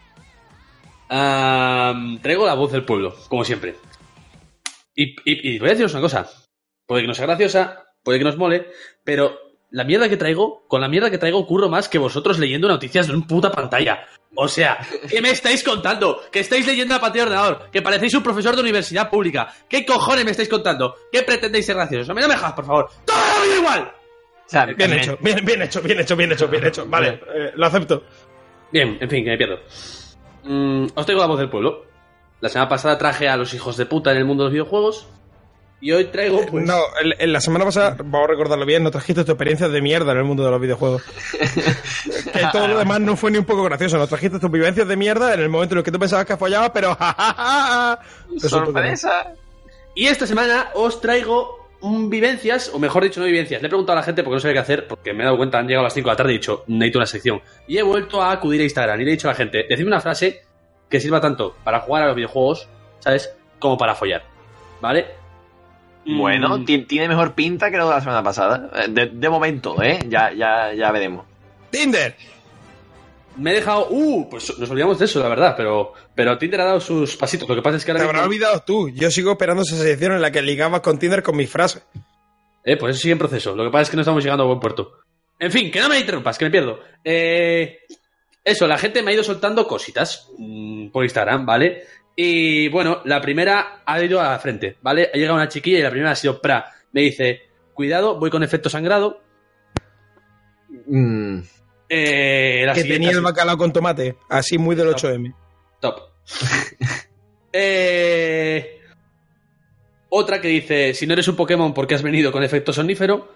[1.10, 3.76] Traigo la voz del pueblo, como siempre.
[4.96, 6.30] Y voy a deciros una cosa.
[6.92, 8.68] Puede que no sea graciosa, puede que nos mole,
[9.06, 12.68] pero la mierda que traigo, con la mierda que traigo curro más que vosotros leyendo
[12.68, 14.06] noticias de una puta pantalla.
[14.36, 14.78] O sea,
[15.08, 16.22] ¿qué me estáis contando?
[16.30, 19.54] Que estáis leyendo la pantalla de ordenador, que parecéis un profesor de universidad pública.
[19.70, 20.98] ¿Qué cojones me estáis contando?
[21.10, 22.10] ¿Qué pretendéis ser graciosos?
[22.10, 22.90] A mí no me jodas, por favor.
[23.06, 23.92] ¡Todo me da igual!
[24.46, 26.86] O sea, Bien hecho, bien, bien hecho, bien hecho, bien hecho, bien hecho.
[26.88, 28.04] Vale, eh, lo acepto.
[28.70, 29.60] Bien, en fin, que me pierdo.
[30.44, 31.86] Mm, os traigo la voz del pueblo.
[32.42, 35.08] La semana pasada traje a los hijos de puta en el mundo de los videojuegos.
[35.82, 36.64] Y hoy traigo, pues.
[36.66, 39.82] No, en, en la semana pasada, vamos a recordarlo bien, no trajiste tu experiencia de
[39.82, 41.02] mierda en el mundo de los videojuegos.
[42.34, 43.98] que todo lo demás no fue ni un poco gracioso.
[43.98, 46.38] Nos trajiste tus vivencias de mierda en el momento en el que tú pensabas que
[46.38, 48.00] follabas, pero jajaja.
[48.38, 49.34] ¡Sorpresa!
[49.96, 53.60] Y esta semana os traigo un vivencias, o mejor dicho, no vivencias.
[53.60, 55.38] Le he preguntado a la gente porque no sabía qué hacer, porque me he dado
[55.38, 57.42] cuenta, han llegado a las 5 de la tarde y he dicho, necesito una sección.
[57.68, 59.88] Y he vuelto a acudir a Instagram y le he dicho a la gente, decidme
[59.88, 60.44] una frase
[60.88, 63.34] que sirva tanto para jugar a los videojuegos, ¿sabes?
[63.58, 64.24] Como para follar.
[64.80, 65.21] ¿Vale?
[66.06, 68.70] Bueno, Mm, ti- tiene mejor pinta que lo de la semana pasada.
[68.76, 70.00] Eh, De, de momento, ¿eh?
[70.08, 71.26] Ya, ya, ya veremos.
[71.70, 72.16] Tinder.
[73.38, 73.88] me he dejado.
[73.90, 77.48] Uh, pues nos olvidamos de eso, la verdad, pero, pero Tinder ha dado sus pasitos.
[77.48, 78.10] Lo que pasa es que Te ahora.
[78.10, 78.90] habrás mismo- olvidado tú.
[78.90, 81.82] Yo sigo esperando esa sección en la que ligabas con Tinder con mis frases.
[82.66, 83.56] Eh, pues eso sigue en proceso.
[83.56, 84.92] Lo que pasa es que no estamos llegando a buen puerto.
[85.40, 86.80] En fin, que no me interrumpas, que me pierdo.
[87.04, 87.80] Eh,
[88.44, 91.84] eso, la gente me ha ido soltando cositas mm, por Instagram, ¿vale?
[92.16, 95.10] Y bueno, la primera ha ido a la frente, ¿vale?
[95.14, 96.72] Ha llegado una chiquilla y la primera ha sido Pra.
[96.92, 97.42] Me dice,
[97.74, 99.22] cuidado, voy con efecto sangrado.
[100.88, 101.40] Mm,
[101.90, 104.16] Eh, la que tenía el bacalao con tomate.
[104.30, 105.34] Así muy del 8M.
[105.80, 106.00] Top.
[107.54, 108.80] Eh,
[110.10, 113.34] Otra que dice, si no eres un Pokémon porque has venido con efecto sonífero.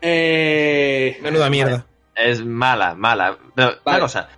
[0.00, 1.86] Eh, Menuda mierda.
[2.14, 3.38] es mala, mala.
[3.54, 4.00] Pero, una Vale.
[4.00, 4.28] cosa.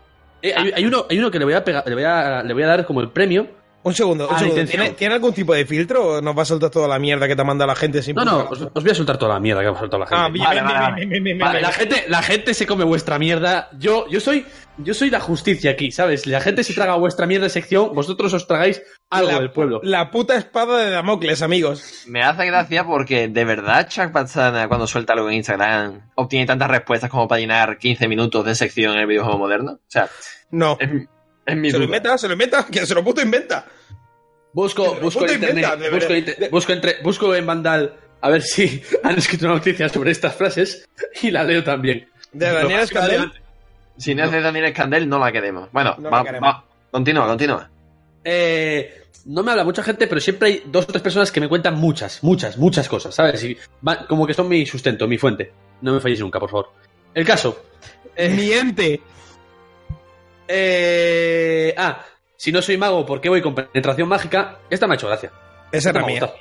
[0.42, 2.54] eh, hay, hay uno, hay uno que le voy a pegar, le voy a, le
[2.54, 3.48] voy a dar como el premio.
[3.88, 4.64] Un segundo, un Ah, segundo.
[4.66, 7.34] ¿Tiene, tiene algún tipo de filtro o nos va a soltar toda la mierda que
[7.34, 9.62] te manda la gente sin No, no, os, os voy a soltar toda la mierda
[9.62, 10.22] que ha soltado la gente.
[10.24, 10.96] Ah, bien, Vale, bien, vale, bien, vale.
[11.06, 11.62] bien, bien, bien, Vale, bien.
[11.62, 13.70] la gente, la gente se come vuestra mierda.
[13.78, 14.44] Yo, yo soy,
[14.76, 16.26] yo soy la justicia aquí, ¿sabes?
[16.26, 19.80] La gente se traga vuestra mierda de sección, vosotros os tragáis algo la, del pueblo.
[19.82, 22.04] La puta espada de Damocles, amigos.
[22.06, 26.68] Me hace gracia porque de verdad Chuck Pazzana cuando suelta algo en Instagram obtiene tantas
[26.70, 29.72] respuestas como para llenar 15 minutos de sección en el videojuego moderno.
[29.72, 30.08] O sea,
[30.50, 30.76] No.
[30.78, 30.90] Es
[31.56, 33.66] mi Se lo inventa, se lo inventa, que se lo puto inventa.
[34.52, 38.82] Busco, busco en internet, inventa, busco, inter- busco, entre- busco en Vandal a ver si
[39.04, 40.88] han escrito una noticia sobre estas frases
[41.22, 42.08] y la leo también.
[42.32, 43.32] De Daniel Escandel.
[43.96, 45.70] Si no es de Daniel Escandel, no la queremos.
[45.72, 46.48] Bueno, No va, queremos.
[46.48, 46.64] va.
[46.90, 47.70] Continúa, continúa.
[48.24, 51.48] Eh, no me habla mucha gente, pero siempre hay dos o tres personas que me
[51.48, 53.42] cuentan muchas, muchas, muchas cosas, ¿sabes?
[53.44, 53.56] Y
[53.86, 55.52] va- como que son mi sustento, mi fuente.
[55.82, 56.72] No me falléis nunca, por favor.
[57.14, 57.64] El caso.
[58.16, 59.00] Eh, Miente.
[60.48, 62.04] Eh, ah,
[62.36, 64.60] si no soy mago, ¿por qué voy con penetración mágica?
[64.70, 65.30] Esta me ha hecho gracia.
[65.70, 66.32] Esa era mía.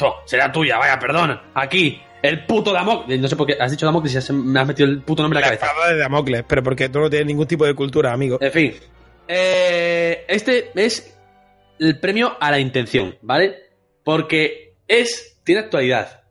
[0.00, 1.40] Oh, será tuya, vaya, perdón.
[1.54, 3.20] Aquí, el puto Damocles.
[3.20, 5.44] No sé por qué has dicho Damocles y me has metido el puto nombre en
[5.46, 5.88] la La cabeza.
[5.88, 8.38] de Damocles, pero porque tú no tienes ningún tipo de cultura, amigo.
[8.40, 8.74] En fin.
[9.26, 11.16] Eh, este es
[11.78, 13.56] el premio a la intención, ¿vale?
[14.02, 15.38] Porque es.
[15.44, 16.24] tiene actualidad.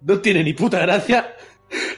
[0.00, 1.34] No tiene ni puta gracia.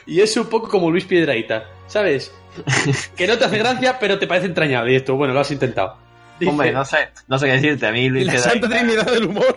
[0.07, 2.33] Y es un poco como Luis Piedraíta, ¿sabes?
[3.15, 4.93] Que no te hace gracia, pero te parece entrañable.
[4.93, 5.97] Y esto, bueno, lo has intentado.
[6.39, 7.87] Dice- Hombre, no sé, no sé qué decirte.
[7.87, 9.55] A mí Luis La santa trinidad del humor.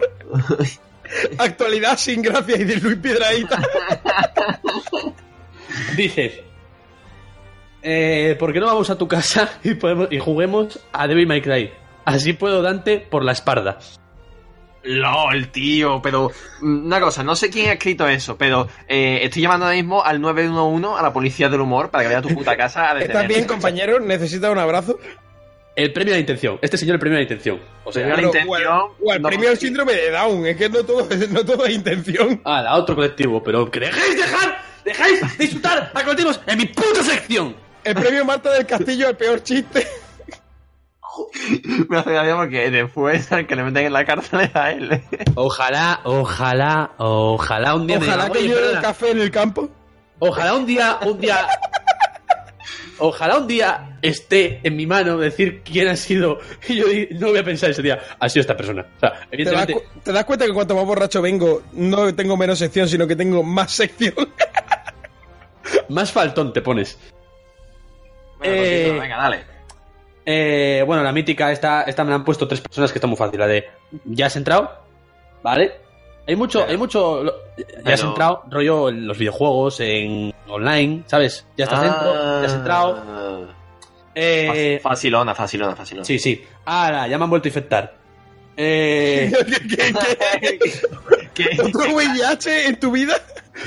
[1.39, 3.61] Actualidad sin gracia y de Luis Piedraíta.
[5.97, 6.45] Dice.
[7.83, 11.41] Eh, ¿Por qué no vamos a tu casa y, podemos, y juguemos a Devil May
[11.41, 11.71] Cry?
[12.05, 13.79] Así puedo Dante por la espalda.
[14.83, 19.43] LOL, tío, pero mm, una cosa, no sé quién ha escrito eso, pero eh, estoy
[19.43, 22.35] llamando ahora mismo al 911 a la policía del humor para que vaya a tu
[22.35, 23.35] puta casa a ¿Estás detenerte.
[23.35, 24.01] bien, compañero?
[24.01, 24.99] ¿Necesitas un abrazo?
[25.77, 26.59] El premio a la intención.
[26.61, 27.61] Este señor el premio a la intención.
[27.85, 30.11] O sea, Premio a la intención, o el- o el no- premio al síndrome de
[30.11, 30.47] Down.
[30.47, 32.41] Es que no todo, no todo es intención.
[32.45, 37.03] Ah, la otro colectivo, pero que dejéis dejar, dejáis disfrutar a colectivos en mi puta
[37.05, 37.55] sección.
[37.85, 39.87] El premio Marta del Castillo, el peor chiste.
[41.89, 45.03] Me hace gracia porque después al que le meten en la cárcel es a él.
[45.35, 49.31] Ojalá, ojalá, ojalá un día me Ojalá digan, que "Oye, yo el café en el
[49.31, 49.69] campo.
[50.19, 51.47] Ojalá un día, un día.
[53.01, 56.41] Ojalá un día esté en mi mano decir quién ha sido.
[56.69, 56.87] Y yo
[57.21, 58.01] no voy a pensar ese día.
[58.19, 58.85] Ha sido esta persona.
[58.97, 59.85] O sea, ¿Te das, evidentemente.
[60.03, 63.43] te das cuenta que cuanto más borracho vengo, no tengo menos sección, sino que tengo
[63.45, 64.15] más sección?
[65.91, 66.99] Más faltón te pones.
[68.39, 69.45] Bueno, Eh, venga, dale.
[70.31, 73.17] Eh, bueno, la mítica, esta, esta me la han puesto tres personas que está muy
[73.17, 73.41] fácil.
[73.41, 73.65] La de.
[74.05, 74.71] ¿Ya has entrado?
[75.43, 75.73] ¿Vale?
[76.27, 77.23] Hay mucho, hay mucho.
[77.25, 77.33] lo-
[77.83, 81.47] Ya has entrado, rollo en los videojuegos, en online, ¿sabes?
[81.57, 82.13] Ya estás dentro,
[82.43, 83.03] ya has entrado.
[83.09, 83.41] Ah.
[84.15, 86.05] Eh, Fa- Facilona, facilona, facilona.
[86.05, 86.45] sí, sí.
[86.67, 87.95] Ahora, ya me han vuelto a infectar.
[88.55, 89.95] Eh, ¿Qué, qué,
[90.41, 90.59] qué?
[91.33, 93.15] ¿Qué, ¿Otro VIH en tu vida?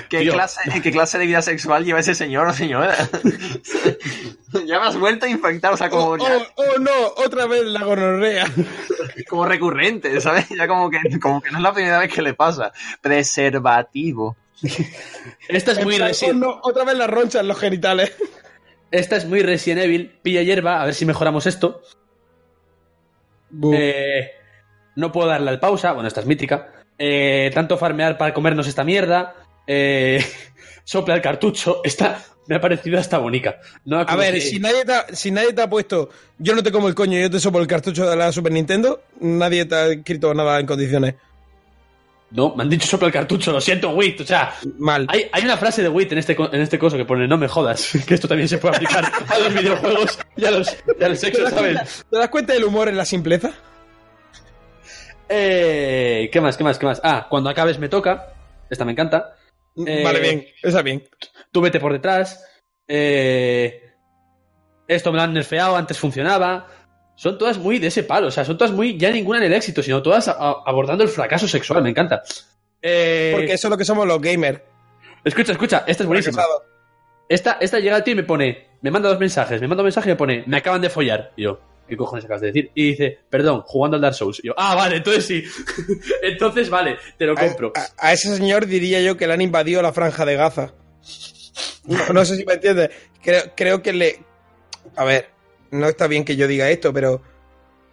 [0.09, 2.95] Qué clase, ¿Qué clase de vida sexual lleva ese señor o señora?
[4.65, 7.45] ya me has vuelto a infectar, o sea, como, Oh, ya- oh, oh, no, otra
[7.47, 8.45] vez la gonorrea.
[9.29, 10.47] como recurrente, ¿sabes?
[10.49, 12.71] Ya como que, como que no es la primera vez que le pasa.
[13.01, 14.35] Preservativo.
[15.47, 18.15] esta es muy Resident oh, no, otra vez la roncha en los genitales.
[18.91, 20.19] Esta es muy Resident Evil.
[20.21, 21.81] Pilla hierba, a ver si mejoramos esto.
[23.73, 24.31] Eh,
[24.95, 25.93] no puedo darle al pausa.
[25.93, 26.71] Bueno, esta es mítica.
[26.97, 29.35] Eh, tanto farmear para comernos esta mierda.
[29.73, 30.25] Eh,
[30.83, 31.79] sopla el cartucho.
[31.83, 33.59] Esta me ha parecido hasta bonita.
[33.85, 36.71] No A ver, si nadie, te ha, si nadie te ha puesto yo no te
[36.71, 39.87] como el coño, yo te sopo el cartucho de la Super Nintendo, nadie te ha
[39.87, 41.15] escrito nada en condiciones.
[42.31, 43.51] No, me han dicho sopla el cartucho.
[43.51, 44.21] Lo siento, Wit.
[44.21, 45.05] O sea, Mal.
[45.09, 47.47] hay, hay una frase de Wit en este, en este coso que pone no me
[47.47, 47.91] jodas.
[48.07, 51.19] Que esto también se puede aplicar a los videojuegos y a los, y a los
[51.19, 52.05] ¿Te sexos, ¿sabes?
[52.09, 53.51] te das cuenta del humor en la simpleza?
[55.29, 56.57] Eh, ¿Qué más?
[56.57, 56.77] ¿Qué más?
[56.77, 56.99] ¿Qué más?
[57.03, 58.33] Ah, cuando acabes me toca.
[58.69, 59.35] Esta me encanta.
[59.85, 61.07] Eh, Vale, bien, esa bien.
[61.51, 62.45] Tú vete por detrás.
[62.87, 63.81] Eh,
[64.87, 66.67] esto me lo han nerfeado, antes funcionaba.
[67.15, 68.27] Son todas muy de ese palo.
[68.27, 71.03] O sea, son todas muy ya ninguna en el éxito, sino todas a- a- abordando
[71.03, 71.83] el fracaso sexual.
[71.83, 72.21] Me encanta.
[72.81, 74.59] Eh, Porque eso es lo que somos los gamers.
[75.23, 75.83] Escucha, escucha.
[75.87, 76.43] Esta es buenísima.
[77.29, 79.85] Esta, esta llega al tío y me pone, me manda dos mensajes, me manda un
[79.85, 81.31] mensaje y me pone, me acaban de follar.
[81.37, 82.71] Y yo, ¿qué cojones acabas de decir?
[82.75, 84.39] Y dice, perdón, jugando al Dark Souls.
[84.43, 85.43] Y yo, ah, vale, entonces sí.
[86.21, 87.73] entonces vale, te lo compro.
[87.75, 90.73] A, a ese señor diría yo que le han invadido la franja de Gaza.
[91.85, 92.89] No, no sé si me entiendes.
[93.21, 94.19] Creo, creo que le.
[94.95, 95.29] A ver,
[95.71, 97.21] no está bien que yo diga esto, pero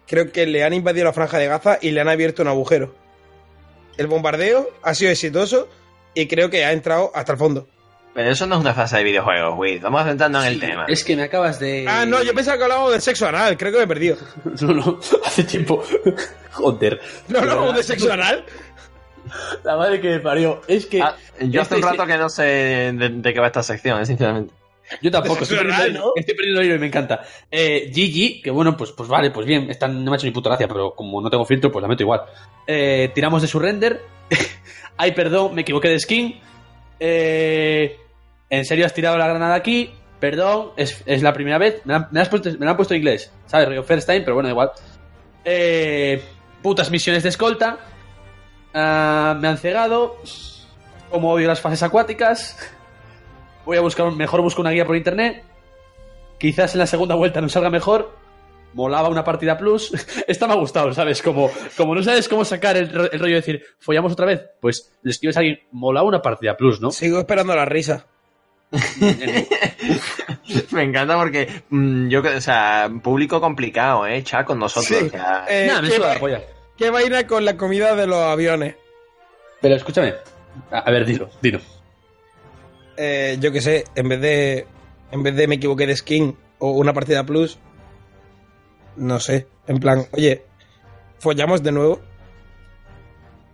[0.07, 2.95] creo que le han invadido la franja de Gaza y le han abierto un agujero.
[3.97, 5.67] El bombardeo ha sido exitoso
[6.13, 7.67] y creo que ha entrado hasta el fondo.
[8.13, 9.77] Pero eso no es una fase de videojuegos, güey.
[9.79, 10.85] Vamos centrarnos en el tema.
[10.87, 11.85] Es que me acabas de...
[11.87, 14.17] Ah, no, yo pensaba que hablábamos de sexo anal, creo que me he perdido.
[14.61, 15.83] No, no, hace tiempo.
[16.51, 16.99] Joder.
[17.27, 18.43] No, no, de sexo anal.
[19.63, 20.61] La madre que me parió.
[20.67, 21.01] Es que...
[21.01, 24.01] Ah, yo hace un Este- rato que no sé de, de qué va esta sección,
[24.01, 24.53] eh, sinceramente.
[25.03, 26.11] Yo tampoco, estoy Sexo perdiendo, anal, ¿no?
[26.15, 27.21] estoy perdiendo el hilo y me encanta.
[27.51, 30.31] Eh, Gigi, que bueno, pues, pues vale, pues bien, esta no me ha hecho ni
[30.31, 32.21] puta gracia, pero como no tengo filtro, pues la meto igual.
[32.65, 34.01] Eh, tiramos de su render.
[34.97, 36.41] Ay, perdón, me equivoqué de skin.
[36.99, 37.97] Eh,
[38.49, 39.91] ¿En serio has tirado la granada aquí?
[40.19, 41.81] Perdón, es, la primera vez.
[41.85, 43.31] Me la, puesto, han puesto en inglés.
[43.45, 43.69] ¿Sabes?
[43.69, 44.71] Río First Time, pero bueno, igual.
[45.45, 46.21] Eh,
[46.61, 47.77] putas misiones de escolta.
[48.73, 50.17] Ah, me han cegado.
[51.09, 52.57] Como odio las fases acuáticas.
[53.65, 55.43] Voy a buscar, mejor busco una guía por internet.
[56.37, 58.18] Quizás en la segunda vuelta nos salga mejor.
[58.73, 59.91] Molaba una partida plus.
[60.27, 61.21] Esta me ha gustado, ¿sabes?
[61.21, 64.41] Como, como no sabes cómo sacar el, ro- el rollo de decir, ¿follamos otra vez?
[64.61, 66.91] Pues le escribes a alguien, molaba una partida plus, ¿no?
[66.91, 68.05] Sigo esperando la risa.
[70.71, 74.23] Me encanta porque mm, yo, que- o sea, público complicado, ¿eh?
[74.23, 74.87] Chat con nosotros.
[74.99, 75.05] Sí.
[75.07, 76.41] o sea, Eh, Nada, me ¿qué, va- la
[76.77, 78.75] qué vaina con la comida de los aviones?
[79.61, 80.13] Pero escúchame.
[80.71, 81.59] A, a ver, dilo, dilo.
[82.97, 84.67] Eh, yo qué sé, en vez de.
[85.11, 87.57] En vez de me equivoqué de skin o una partida plus.
[88.99, 89.47] No sé.
[89.67, 90.43] En plan, oye,
[91.19, 92.01] ¿follamos de nuevo?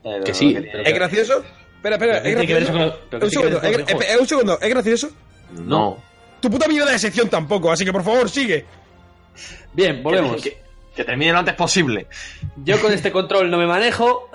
[0.03, 1.43] eh, que sí, ¿Es gracioso?
[1.77, 2.99] Espera, espera, ¿Qué ¿es gracioso?
[3.11, 5.09] con- Un segundo, ¿es, un segundo, ¿es gracioso?
[5.51, 5.97] No.
[6.41, 8.65] Tu puta mierda de sección tampoco, así que por favor sigue.
[9.73, 10.41] Bien, volvemos.
[10.41, 10.57] Que,
[10.95, 12.07] que termine lo antes posible.
[12.57, 14.29] Yo con este control no me manejo.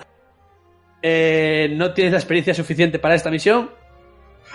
[1.02, 3.70] Eh, no tienes la experiencia suficiente para esta misión.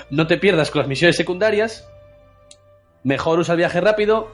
[0.09, 1.87] No te pierdas con las misiones secundarias.
[3.03, 4.31] Mejor usa el viaje rápido.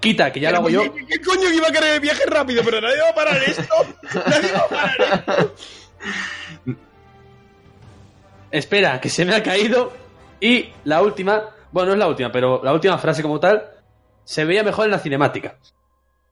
[0.00, 0.94] Quita, que ya lo hago yo.
[0.94, 2.62] ¿Qué, qué coño que iba a querer el viaje rápido?
[2.64, 3.74] Pero nadie va a parar esto.
[4.26, 5.54] Nadie va a parar esto.
[8.50, 9.92] Espera, que se me ha caído.
[10.40, 13.62] Y la última, bueno, no es la última, pero la última frase como tal,
[14.24, 15.58] se veía mejor en la cinemática.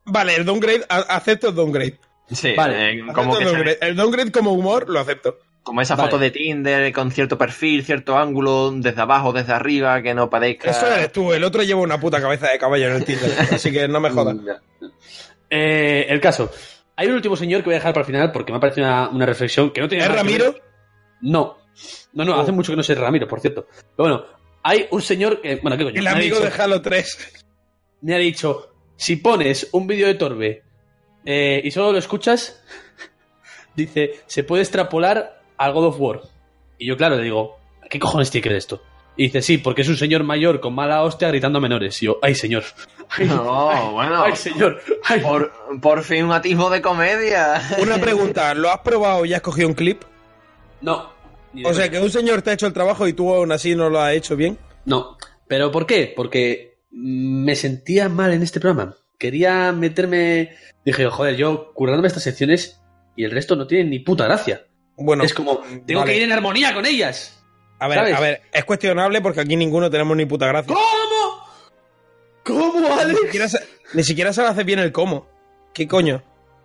[0.05, 1.99] Vale, el downgrade, acepto el downgrade.
[2.31, 2.91] Sí, Vale.
[2.91, 3.77] eh, como, que downgrade.
[3.81, 5.37] el downgrade como humor lo acepto.
[5.63, 6.09] Como esa Vale.
[6.09, 10.71] foto de Tinder con cierto perfil, cierto ángulo, desde abajo, desde arriba, que no parezca.
[10.71, 13.71] Eso eres tú, el otro lleva una puta cabeza de caballo en el Tinder, así
[13.71, 14.35] que no me jodas.
[15.49, 16.51] Eh, el caso.
[16.95, 18.87] Hay un último señor que voy a dejar para el final porque me ha parecido
[18.87, 20.55] una, una reflexión que no tiene ¿Es que Ramiro?
[21.21, 21.57] No.
[22.13, 22.41] No, no, Oh.
[22.41, 23.67] hace mucho que no sé Ramiro, por cierto.
[23.95, 24.25] Pero bueno,
[24.63, 25.55] hay un señor que.
[25.57, 25.99] Bueno, ¿qué coño?
[25.99, 27.45] El amigo dicho, de Halo 3.
[28.01, 30.63] me ha dicho: si pones un vídeo de Torbe
[31.25, 32.61] eh, y solo lo escuchas,
[33.75, 36.21] dice, se puede extrapolar al God of War.
[36.79, 37.57] Y yo, claro, le digo,
[37.89, 38.81] ¿qué cojones tiene que ver esto?
[39.15, 42.01] Y dice, sí, porque es un señor mayor con mala hostia gritando a menores.
[42.01, 42.63] Y yo, ay, señor.
[43.09, 44.23] Ay, No, bueno.
[44.23, 44.81] ay, señor.
[45.03, 45.19] Ay.
[45.19, 47.61] Por, por fin un atisbo de comedia.
[47.81, 50.03] Una pregunta, ¿lo has probado y has cogido un clip?
[50.81, 51.11] No.
[51.65, 53.89] O sea, que un señor te ha hecho el trabajo y tú aún así no
[53.89, 54.57] lo has hecho bien.
[54.85, 55.17] No.
[55.47, 56.13] ¿Pero por qué?
[56.15, 58.95] Porque me sentía mal en este programa.
[59.17, 60.51] Quería meterme.
[60.85, 62.79] Dije, joder, yo currándome estas secciones
[63.17, 64.65] y el resto no tiene ni puta gracia.
[64.99, 66.11] Bueno, es como, tengo vale.
[66.11, 67.41] que ir en armonía con ellas.
[67.79, 68.15] a ver, ¿sabes?
[68.15, 70.73] a ver, es cuestionable porque aquí ninguno tenemos ni puta gracia.
[70.73, 71.45] ¿Cómo?
[72.43, 73.19] ¿Cómo, Ni Alex?
[73.21, 73.47] siquiera,
[73.93, 75.27] ni siquiera sabe hacer bien el cómo.
[75.73, 76.23] ¿Qué coño?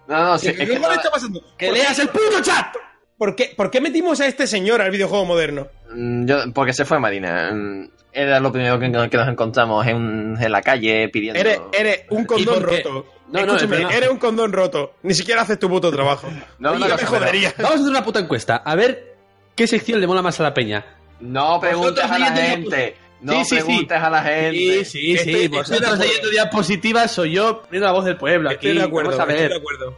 [0.09, 1.40] No, no, sí, ¿Qué, es qué que no- está pasando?
[1.57, 2.75] ¡Que ¿Por qué- leas el puto chat!
[3.18, 5.68] ¿Por qué, ¿Por qué metimos a este señor al videojuego moderno?
[5.94, 7.53] Mm, yo- porque se fue Marina.
[7.53, 11.40] Mm, Era lo primero que, que nos encontramos en, en la calle pidiendo.
[11.40, 13.07] Eres, eres un condón roto.
[13.33, 13.94] No, no, Escúchame, pero no.
[13.96, 14.94] eres un condón roto.
[15.03, 16.29] Ni siquiera haces tu puto trabajo.
[16.59, 17.53] No, no, me no, pero- jodería.
[17.57, 18.57] Vamos a hacer una puta encuesta.
[18.64, 19.16] A ver
[19.57, 20.85] qué sección le mola más a la peña.
[21.20, 22.96] No preguntes a la gente.
[23.20, 23.62] No Sí, sí, sí.
[23.64, 24.85] preguntes a la gente.
[24.85, 25.44] Sí, sí, Estoy- sí.
[25.44, 28.50] estoy Vosotros leyendo diapositivas, soy yo poniendo la voz del pueblo.
[28.50, 28.66] Aquí.
[28.68, 29.50] Estoy de acuerdo, Vamos a estoy ver.
[29.53, 29.96] de acuerdo.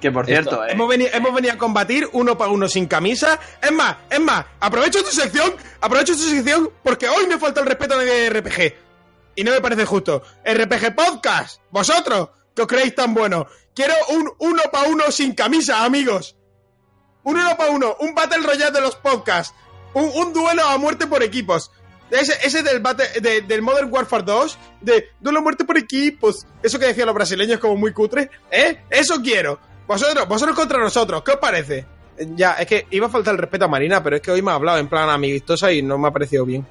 [0.00, 2.86] Que por Esto- cierto, eh, Hemos venido, hemos venido a combatir uno para uno sin
[2.86, 3.38] camisa.
[3.60, 7.66] Es más, es más, aprovecho tu sección, aprovecho tu sección porque hoy me falta el
[7.66, 8.74] respeto de RPG.
[9.36, 10.22] Y no me parece justo.
[10.44, 13.46] RPG Podcast, vosotros, que os creéis tan buenos.
[13.74, 16.36] Quiero un uno para uno sin camisa, amigos.
[17.22, 19.54] Un uno para uno, un Battle Royale de los podcasts.
[19.92, 21.70] Un, un duelo a muerte por equipos.
[22.10, 26.44] Ese, ese del, bate- de- del Modern Warfare 2, de duelo a muerte por equipos.
[26.62, 28.30] Eso que decían los brasileños como muy cutre.
[28.50, 28.82] ¿Eh?
[28.90, 29.60] Eso quiero.
[29.86, 31.84] Vosotros, vosotros contra nosotros, ¿qué os parece?
[32.36, 34.50] Ya, es que iba a faltar el respeto a Marina, pero es que hoy me
[34.50, 36.66] ha hablado en plan amistosa y no me ha parecido bien.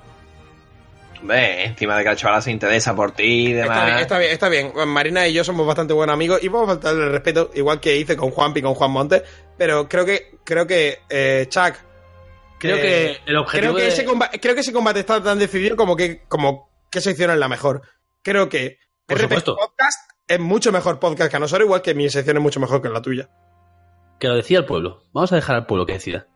[1.22, 3.78] ve, encima de que la chavala se interesa por ti y demás.
[3.78, 4.72] Está bien, está bien, está bien.
[4.74, 7.80] Bueno, Marina y yo somos bastante buenos amigos y vamos a faltarle el respeto, igual
[7.82, 9.24] que hice con Juanpi y con Juan Montes.
[9.58, 11.76] Pero creo que, creo que, eh, Chuck,
[12.58, 15.24] Creo Eh, que el creo objetivo que, de- ese combate, creo que ese combate está
[15.24, 17.82] tan decidido como que, como qué sección es la mejor.
[18.22, 19.56] Creo que Por supuesto.
[19.56, 22.82] Podcast es mucho mejor podcast que a nosotros, igual que mi sección es mucho mejor
[22.82, 23.28] que la tuya.
[24.20, 25.04] que lo decía el pueblo.
[25.14, 26.28] Vamos a dejar al pueblo que decida.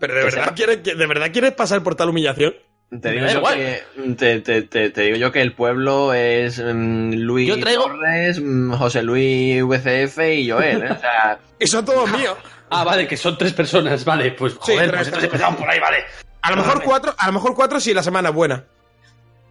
[0.00, 2.54] Pero de Que verdad, quieres, que- ¿de verdad quieres pasar por tal humillación?
[3.00, 3.82] Te digo, yo que,
[4.16, 8.40] te, te- te- te digo yo que el pueblo es mm, Luis Yo traigo- Torres,
[8.40, 10.82] mm, José Luis VCF y Joel.
[10.82, 10.90] ¿eh?
[10.92, 12.36] O sea, Y son todos míos.
[12.70, 14.04] Ah, vale, que son tres personas.
[14.04, 15.98] Vale, pues Sí, joder, tres, pues empezamos por ahí, vale.
[16.42, 18.64] A lo mejor cuatro, a lo mejor cuatro si la semana es buena.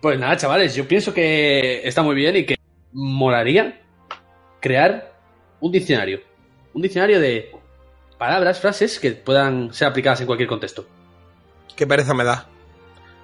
[0.01, 2.55] Pues nada, chavales, yo pienso que está muy bien y que
[2.94, 3.82] molaría
[4.60, 5.14] crear
[5.60, 6.22] un diccionario.
[6.74, 7.52] Un diccionario de
[8.18, 10.88] palabras, frases que puedan ser aplicadas en cualquier contexto.
[11.76, 12.48] Qué pereza me da.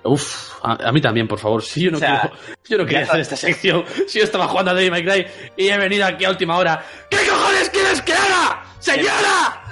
[0.04, 1.62] Uf, a, a mí también, por favor.
[1.62, 2.36] Si yo no O sea, quiero,
[2.70, 3.86] yo no quería hacer esta sección.
[4.08, 6.84] Si yo estaba jugando a Devil May Cry y he venido aquí a última hora.
[7.10, 8.64] ¿Qué cojones quieres que haga?
[8.80, 9.66] ¡Señora!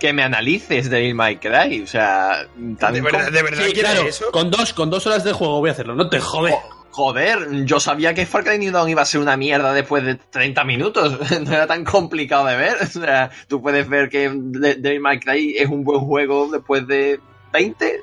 [0.00, 1.82] Que me analices de My Cry.
[1.82, 4.30] O sea, ¿De verdad, de verdad Sí, quieres claro, eso?
[4.30, 5.94] con dos, con dos horas de juego voy a hacerlo.
[5.94, 6.54] No te jode.
[6.96, 10.14] Joder, yo sabía que Far Cry New Dawn iba a ser una mierda después de
[10.14, 11.18] 30 minutos.
[11.42, 12.76] No era tan complicado de ver.
[12.82, 16.86] O sea, tú puedes ver que De- Devil May Cry es un buen juego después
[16.86, 17.20] de
[17.52, 18.00] 20.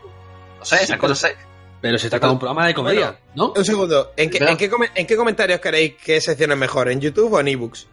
[0.60, 1.36] No sé, esas cosas se-
[1.82, 3.52] Pero se trata de un programa de comedia, ¿no?
[3.56, 6.88] Un segundo, ¿en qué, en, qué en qué comentarios queréis que sección es mejor?
[6.89, 7.88] ¿En YouTube o en ebooks?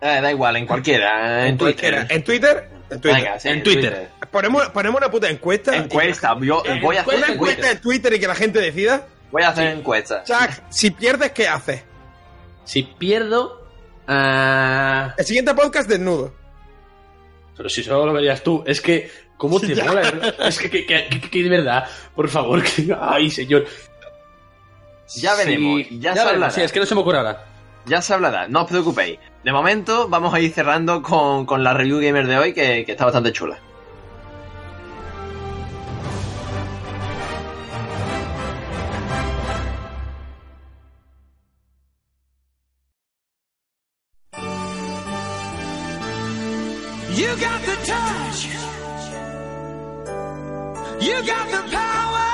[0.00, 1.48] Eh, da igual, en cualquiera.
[1.48, 2.06] En, cualquiera.
[2.06, 2.16] Twitter.
[2.16, 2.70] ¿En Twitter?
[2.90, 3.22] En Twitter.
[3.24, 4.08] Venga, sí, En Twitter.
[4.30, 5.74] Ponemos, ponemos una puta encuesta.
[5.76, 6.36] Encuesta.
[6.40, 9.04] Yo voy a hacer Una en encuesta en Twitter y que la gente decida.
[9.30, 10.22] Voy a hacer encuesta.
[10.24, 11.82] Chuck, si pierdes, ¿qué haces?
[12.64, 13.66] Si pierdo.
[14.06, 16.32] ah, El siguiente podcast desnudo.
[17.56, 19.10] Pero si solo lo verías tú, es que.
[19.36, 19.84] ¿Cómo te Ya.
[19.84, 20.02] mola?
[20.40, 22.96] Es que, que, que- que- que de verdad, por favor, que.
[23.00, 23.66] Ay, señor.
[25.16, 26.50] Ya veremos, Sí, ya se veremos, hablará.
[26.52, 27.44] sí, es que no se me ocurre ahora.
[27.86, 29.18] Ya se hablará, no os preocupéis.
[29.44, 32.92] De momento, vamos a ir cerrando con, con la review gamer de hoy, que, que
[32.92, 33.58] está bastante chula.
[47.10, 48.46] You got the touch.
[51.00, 52.26] You got the power.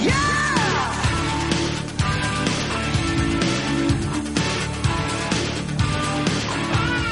[0.00, 0.12] Yeah.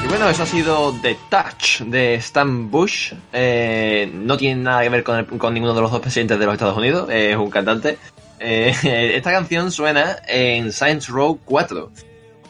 [0.03, 3.13] Y bueno, eso ha sido The Touch de Stan Bush.
[3.35, 6.79] Eh, no tiene nada que ver con ninguno de los dos presidentes de los Estados
[6.79, 7.99] Unidos, es un cantante.
[8.41, 8.75] Eh,
[9.15, 11.93] esta canción suena en Science Row 4.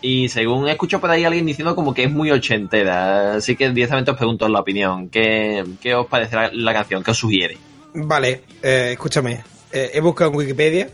[0.03, 3.35] Y según he escuchado por ahí alguien diciendo como que es muy ochentera.
[3.35, 5.09] Así que directamente os pregunto la opinión.
[5.11, 7.03] ¿Qué, qué os parece la, la canción?
[7.03, 7.59] ¿Qué os sugiere?
[7.95, 9.43] Vale, eh, escúchame.
[9.73, 10.89] Eh, he buscado en Wikipedia.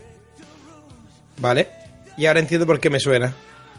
[1.37, 1.67] Vale.
[2.17, 3.33] Y ahora entiendo por qué me suena.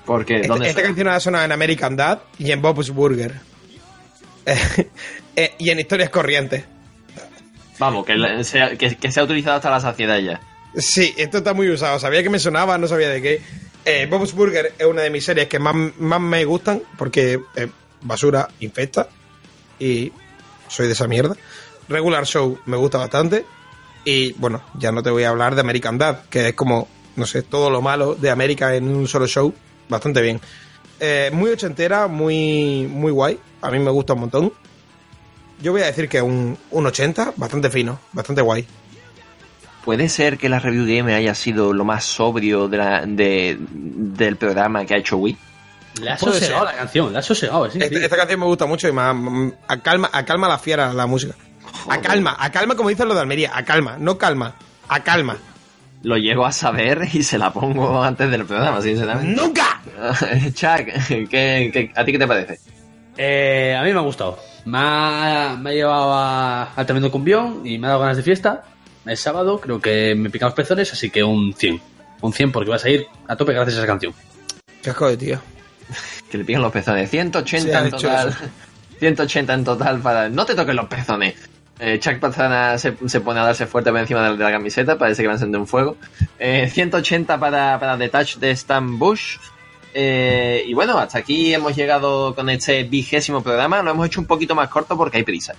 [0.07, 0.89] Porque, Esta, ¿dónde esta suena?
[0.89, 3.35] canción ha sonado en American Dad y en Bob's Burger.
[5.37, 6.64] Eh, y en historias corrientes.
[7.79, 10.41] Vamos, que, sea, que, que se ha utilizado hasta la saciedad ya.
[10.74, 12.01] Sí, esto está muy usado.
[12.01, 13.41] Sabía que me sonaba, no sabía de qué.
[13.91, 17.41] Eh, Bob's Burger es una de mis series que más, más me gustan porque
[18.03, 19.09] basura infecta
[19.78, 20.12] y
[20.68, 21.34] soy de esa mierda.
[21.89, 23.47] Regular Show me gusta bastante
[24.05, 26.86] y bueno, ya no te voy a hablar de American Dad, que es como,
[27.16, 29.55] no sé, todo lo malo de América en un solo show,
[29.89, 30.39] bastante bien.
[31.01, 34.53] Eh, muy ochentera, muy, muy guay, a mí me gusta un montón.
[35.62, 38.66] Yo voy a decir que un, un 80, bastante fino, bastante guay.
[39.85, 44.37] ¿Puede ser que la review game haya sido lo más sobrio de la- de- del
[44.37, 45.37] programa que ha hecho Wii?
[46.03, 48.93] Le ha sosegado la canción, le ha sosegado, es Esta, canción me gusta mucho y
[48.93, 51.35] me, me- acalma, acalma la fiera la música.
[51.89, 54.55] Acalma, acalma como dicen los de Almería, acalma, no calma,
[54.89, 55.37] acalma.
[56.03, 59.41] Lo llego a saber y se la pongo antes del programa, sinceramente.
[59.41, 59.81] ¡Nunca!
[60.55, 62.61] Chuck, ¿qué, qué- a ti qué te parece?
[63.16, 64.39] Eh, a mí me ha gustado.
[64.64, 68.22] Me ha, me ha llevado a- al tremendo cumbión y me ha dado ganas de
[68.22, 68.62] fiesta.
[69.09, 71.81] Es sábado, creo que me pican los pezones, así que un 100.
[72.21, 74.13] Un 100 porque vas a ir a tope gracias a esa canción.
[74.83, 75.41] Qué asco de tío.
[76.31, 77.09] Que le pican los pezones.
[77.11, 78.29] 180 Sí, en total.
[78.29, 78.39] eso.
[78.99, 80.29] 180 en total para...
[80.29, 81.35] No te toques los pezones.
[81.81, 84.99] Eh, Chuck Pazana se, se pone a darse fuerte por encima de, de la camiseta,
[84.99, 85.97] parece que va a encender un fuego.
[86.39, 89.37] Eh, 180 para, para The Touch de Stan Bush.
[89.95, 93.81] Eh, y bueno, hasta aquí hemos llegado con este vigésimo programa.
[93.83, 95.55] Lo hemos hecho un poquito más corto porque hay prisa.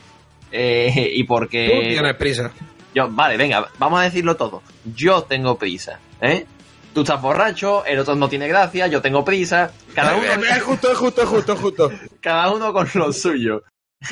[0.52, 1.88] Eh, y Tú porque...
[1.94, 2.52] tienes prisa.
[2.94, 4.64] Yo, vale, venga, vamos a decirlo todo.
[4.96, 6.46] Yo tengo prisa, ¿eh?
[6.94, 9.72] Tú estás borracho, el otro no tiene gracia, yo tengo prisa.
[9.94, 11.92] Cada uno, Es justo, es justo, es justo, es justo.
[12.22, 13.64] cada uno con lo suyo.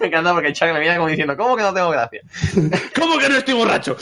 [0.00, 2.20] me encanta porque Chuck me mira como diciendo, ¿cómo que no tengo gracia?
[2.98, 3.96] ¿Cómo que no estoy borracho?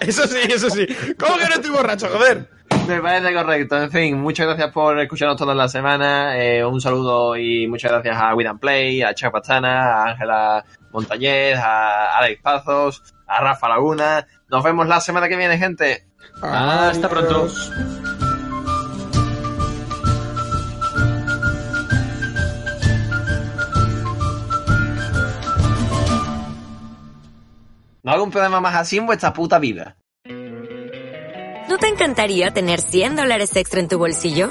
[0.00, 0.86] Eso sí, eso sí.
[1.18, 2.48] ¿Cómo que no estoy borracho, joder?
[2.86, 3.82] Me parece correcto.
[3.82, 6.34] En fin, muchas gracias por escucharnos todas las semanas.
[6.38, 11.58] Eh, un saludo y muchas gracias a and Play, a Chuck Pastana, a Ángela Montañez,
[11.58, 14.26] a Alex Pazos, a Rafa Laguna.
[14.48, 16.06] Nos vemos la semana que viene, gente.
[16.42, 17.48] Hasta pronto.
[28.02, 29.96] No hago un programa más así en vuestra puta vida.
[31.68, 34.50] ¿No te encantaría tener 100 dólares extra en tu bolsillo?